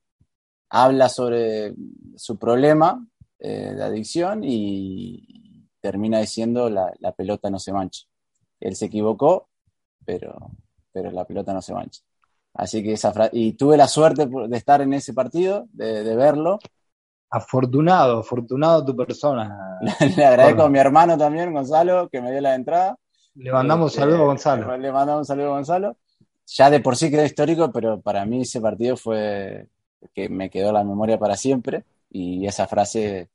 [0.70, 1.74] habla sobre
[2.16, 3.06] su problema
[3.38, 8.02] eh, de adicción y termina diciendo la, la pelota no se mancha.
[8.60, 9.48] Él se equivocó,
[10.04, 10.34] pero,
[10.92, 12.00] pero la pelota no se mancha.
[12.54, 16.16] Así que esa frase, y tuve la suerte de estar en ese partido, de, de
[16.16, 16.58] verlo.
[17.30, 19.78] Afortunado, afortunado tu persona.
[20.16, 22.96] Le agradezco a mi hermano también, Gonzalo, que me dio la entrada.
[23.34, 24.76] Le mandamos Este, saludos a Gonzalo.
[24.76, 25.96] Le mandamos un saludo a Gonzalo.
[26.46, 29.66] Ya de por sí quedó histórico, pero para mí ese partido fue
[30.14, 31.84] que me quedó la memoria para siempre.
[32.10, 33.30] Y esa frase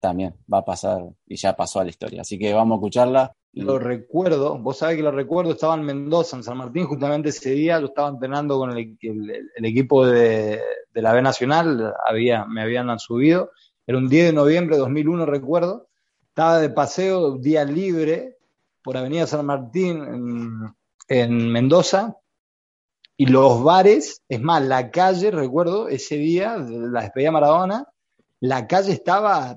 [0.00, 2.22] también va a pasar y ya pasó a la historia.
[2.22, 3.32] Así que vamos a escucharla.
[3.52, 7.50] Lo recuerdo, vos sabés que lo recuerdo, estaba en Mendoza, en San Martín, justamente ese
[7.50, 10.60] día yo estaba entrenando con el, el- el equipo de,
[10.92, 13.52] de la B Nacional, había, me habían subido,
[13.86, 15.86] era un 10 de noviembre de 2001, recuerdo,
[16.26, 18.38] estaba de paseo, día libre,
[18.82, 20.74] por Avenida San Martín, en,
[21.08, 22.16] en Mendoza,
[23.16, 27.88] y los bares, es más, la calle, recuerdo, ese día, la despedida de Maradona,
[28.40, 29.56] la calle estaba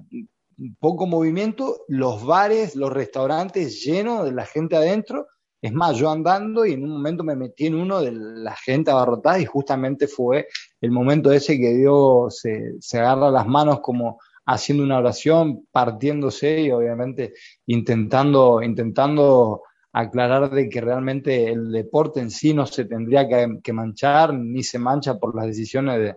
[0.80, 5.28] poco movimiento, los bares, los restaurantes llenos de la gente adentro.
[5.62, 8.92] Es más, yo andando y en un momento me metí en uno de la gente
[8.92, 10.48] abarrotada y justamente fue
[10.80, 16.62] el momento ese que Dios se, se agarra las manos como haciendo una oración, partiéndose
[16.62, 17.34] y obviamente
[17.66, 19.64] intentando, intentando
[20.00, 24.64] aclarar de que realmente el deporte en sí no se tendría que, que manchar ni
[24.64, 26.16] se mancha por las decisiones de,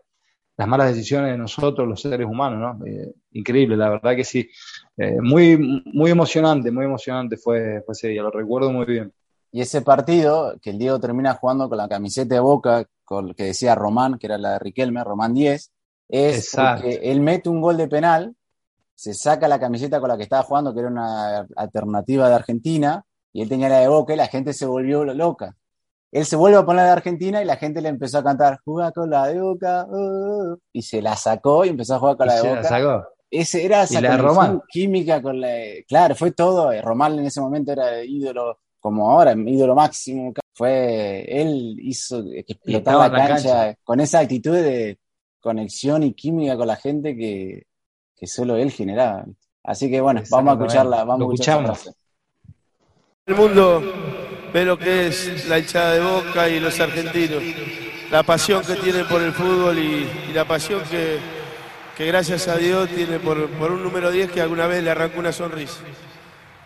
[0.61, 2.87] las malas decisiones de nosotros, los seres humanos, ¿no?
[2.87, 4.47] Eh, increíble, la verdad que sí.
[4.95, 9.11] Eh, muy, muy emocionante, muy emocionante fue, fue ese día, lo recuerdo muy bien.
[9.53, 13.45] Y ese partido, que el Diego termina jugando con la camiseta de Boca, con, que
[13.45, 15.73] decía Román, que era la de Riquelme, Román 10,
[16.11, 18.37] es porque él mete un gol de penal,
[18.95, 23.03] se saca la camiseta con la que estaba jugando, que era una alternativa de Argentina,
[23.33, 25.57] y él tenía la de Boca y la gente se volvió loca.
[26.13, 28.59] Él se vuelve a poner la de Argentina y la gente le empezó a cantar,
[28.65, 32.27] juega con la de Boca, oh", y se la sacó y empezó a jugar con
[32.27, 32.69] Y la de se la Boca.
[32.69, 33.05] sacó.
[33.31, 34.61] Ese era esa la Román.
[34.69, 36.73] química con la de- Claro, fue todo.
[36.73, 40.33] eh, Román en ese momento era ídolo, como ahora, ídolo máximo.
[40.53, 43.79] Fue, él hizo que explotar estaba la la cancha, cancha.
[43.85, 44.99] con esa actitud de
[45.41, 47.67] conexión y química con la gente que,
[48.17, 49.25] que solo él generaba.
[49.63, 51.65] Así que bueno, vamos a escucharla, vamos Lo a escuchar.
[53.31, 53.81] El mundo
[54.53, 57.41] ve lo que es la hinchada de Boca y los argentinos,
[58.11, 61.19] la pasión que tienen por el fútbol y, la pasión que,
[61.97, 65.21] que gracias a Dios tiene por, por un número 10 que alguna vez le arrancó
[65.21, 65.79] una sonrisa.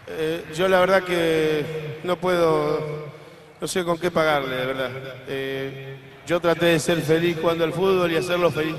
[0.07, 3.13] Eh, yo la verdad que no puedo,
[3.61, 4.91] no sé con qué pagarle, de verdad.
[5.29, 5.97] Eh,
[6.27, 8.77] yo traté de ser feliz jugando al fútbol y hacerlo feliz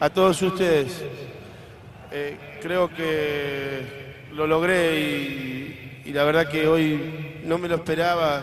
[0.00, 1.02] a todos ustedes.
[2.10, 5.00] Eh, creo que lo logré
[6.04, 7.00] y la verdad que hoy
[7.44, 8.42] no me lo esperaba,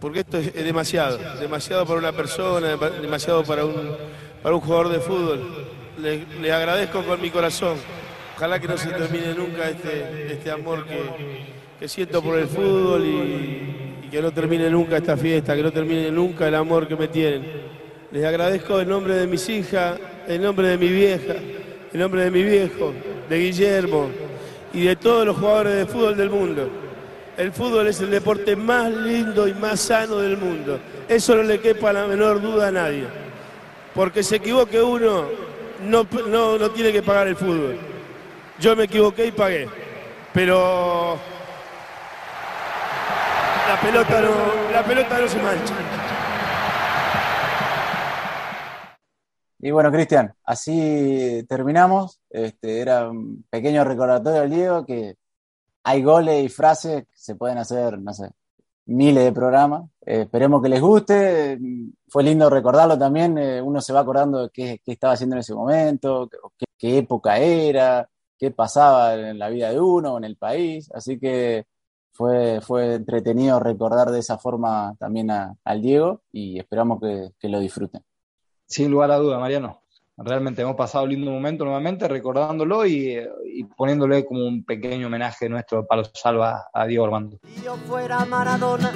[0.00, 3.96] porque esto es, demasiado, demasiado para una persona, dem- demasiado para un,
[4.42, 5.40] para un jugador de fútbol.
[5.98, 7.76] Le, le agradezco con mi corazón.
[8.36, 11.00] Ojalá que no se termine nunca este, este amor que,
[11.80, 15.72] que siento por el fútbol y, y que no termine nunca esta fiesta, que no
[15.72, 17.44] termine nunca el amor que me tienen.
[18.12, 21.34] Les agradezco en nombre de mis hijas, en nombre de mi vieja,
[21.92, 22.92] en nombre de mi viejo,
[23.28, 24.10] de Guillermo
[24.74, 26.68] y de todos los jugadores de fútbol del mundo.
[27.36, 30.80] El fútbol es el deporte más lindo y más sano del mundo.
[31.06, 33.06] Eso no le quepa la menor duda a nadie.
[33.94, 35.26] Porque se equivoque uno,
[35.82, 37.78] no, no, no tiene que pagar el fútbol.
[38.58, 39.68] Yo me equivoqué y pagué.
[40.32, 41.18] Pero
[43.68, 45.74] la pelota no, la pelota no se mancha.
[49.58, 52.18] Y bueno, Cristian, así terminamos.
[52.30, 55.16] Este, era un pequeño recordatorio al Diego que
[55.88, 58.28] hay goles y frases que se pueden hacer, no sé,
[58.86, 59.84] miles de programas.
[60.04, 61.58] Eh, esperemos que les guste.
[62.08, 63.38] Fue lindo recordarlo también.
[63.38, 66.28] eh, uno se va acordando de qué, estaba haciendo en ese momento,
[66.58, 70.90] qué, qué época era, qué pasaba en la vida de uno o en el país.
[70.92, 71.66] Así que
[72.12, 77.48] fue, fue entretenido recordar de esa forma también a- al Diego y esperamos que, que
[77.48, 78.02] lo disfruten.
[78.66, 79.82] Sin lugar a duda, Mariano.
[80.18, 83.18] Realmente hemos pasado un lindo momento nuevamente recordándolo y,
[83.76, 87.38] poniéndole como un pequeño homenaje nuestro para salva a Diego Armando.
[87.44, 88.92] Si yo fuera Maradona,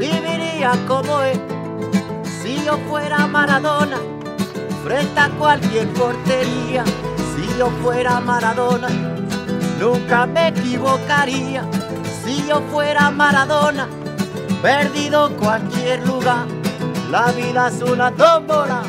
[0.00, 1.38] viviría como él.
[2.42, 3.98] Si yo fuera Maradona,
[4.82, 6.84] frente a cualquier portería.
[7.36, 8.88] Si yo fuera Maradona,
[9.80, 11.64] nunca me equivocaría.
[12.24, 13.86] Si yo fuera Maradona,
[14.60, 16.46] perdido cualquier lugar.
[17.12, 18.82] La vida es una tómbola,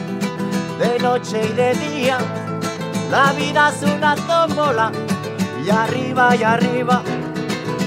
[0.79, 2.17] de noche y de día.
[3.09, 4.91] La vida es una tómbola,
[5.65, 7.01] y arriba y arriba.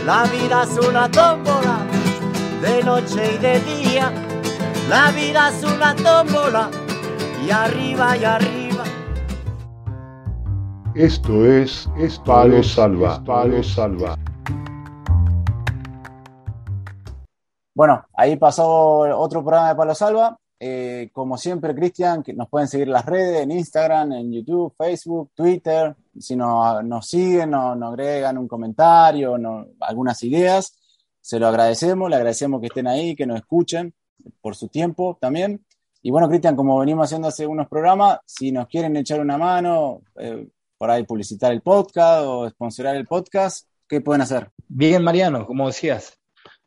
[0.04, 1.78] La vida es una tómbola,
[2.62, 4.12] de noche y de día.
[4.88, 6.70] La vida es una tómbola,
[7.44, 8.84] y arriba y arriba.
[10.94, 13.22] Esto es, es Palo Salva.
[13.24, 14.16] Palo Salva.
[17.74, 18.66] Bueno, ahí pasó
[19.16, 20.36] otro programa de Palo Salva.
[20.62, 25.30] Eh, como siempre, Cristian, nos pueden seguir en las redes, en Instagram, en YouTube, Facebook,
[25.34, 25.96] Twitter.
[26.18, 29.36] Si no, nos siguen, nos, agregan un comentario,
[29.80, 30.76] algunas ideas,
[31.18, 32.10] se lo agradecemos.
[32.10, 33.94] Le agradecemos que estén ahí, que nos escuchen
[34.42, 35.64] por su tiempo también.
[36.02, 40.02] Y bueno, Cristian, como venimos haciendo hace unos programas, si nos quieren echar una mano,
[40.18, 40.46] eh,
[40.76, 44.50] por ahí publicitar el podcast o sponsorar el podcast, ¿qué pueden hacer?
[44.68, 46.18] Bien, Mariano, como decías,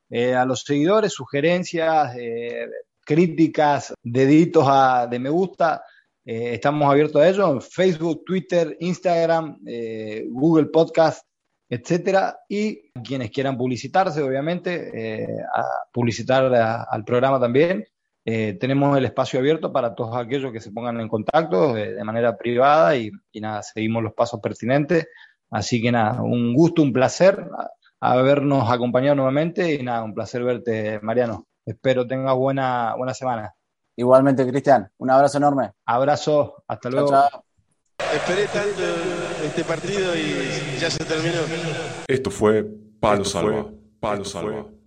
[0.10, 2.68] eh, a los seguidores, sugerencias, eh,
[3.06, 5.84] críticas, deditos a, de me gusta,
[6.26, 11.26] eh, estamos abiertos a ello en Facebook, Twitter, Instagram, eh, Google Podcast,
[11.70, 12.38] etcétera.
[12.48, 14.92] Y quienes quieran publicitarse, obviamente,
[15.24, 17.86] eh, a publicitar a- al programa también.
[18.26, 22.04] Eh, tenemos el espacio abierto para todos aquellos que se pongan en contacto eh, de
[22.06, 25.08] manera privada y, y nada, seguimos los pasos pertinentes.
[25.52, 27.46] Así que nada, un gusto, un placer
[28.00, 31.48] habernos acompañado nuevamente y nada, un placer verte, Mariano.
[31.66, 33.56] Espero tengas buena, buena semana.
[33.96, 35.72] Igualmente, Cristian, un abrazo enorme.
[35.86, 37.10] Abrazo, hasta luego.
[37.10, 37.44] Chao, chao.
[38.14, 38.84] Esperé tanto
[39.44, 41.42] este partido y ya se terminó.
[42.08, 42.66] Esto fue
[43.00, 43.66] Palo Salva.
[44.00, 44.66] Palo Salva.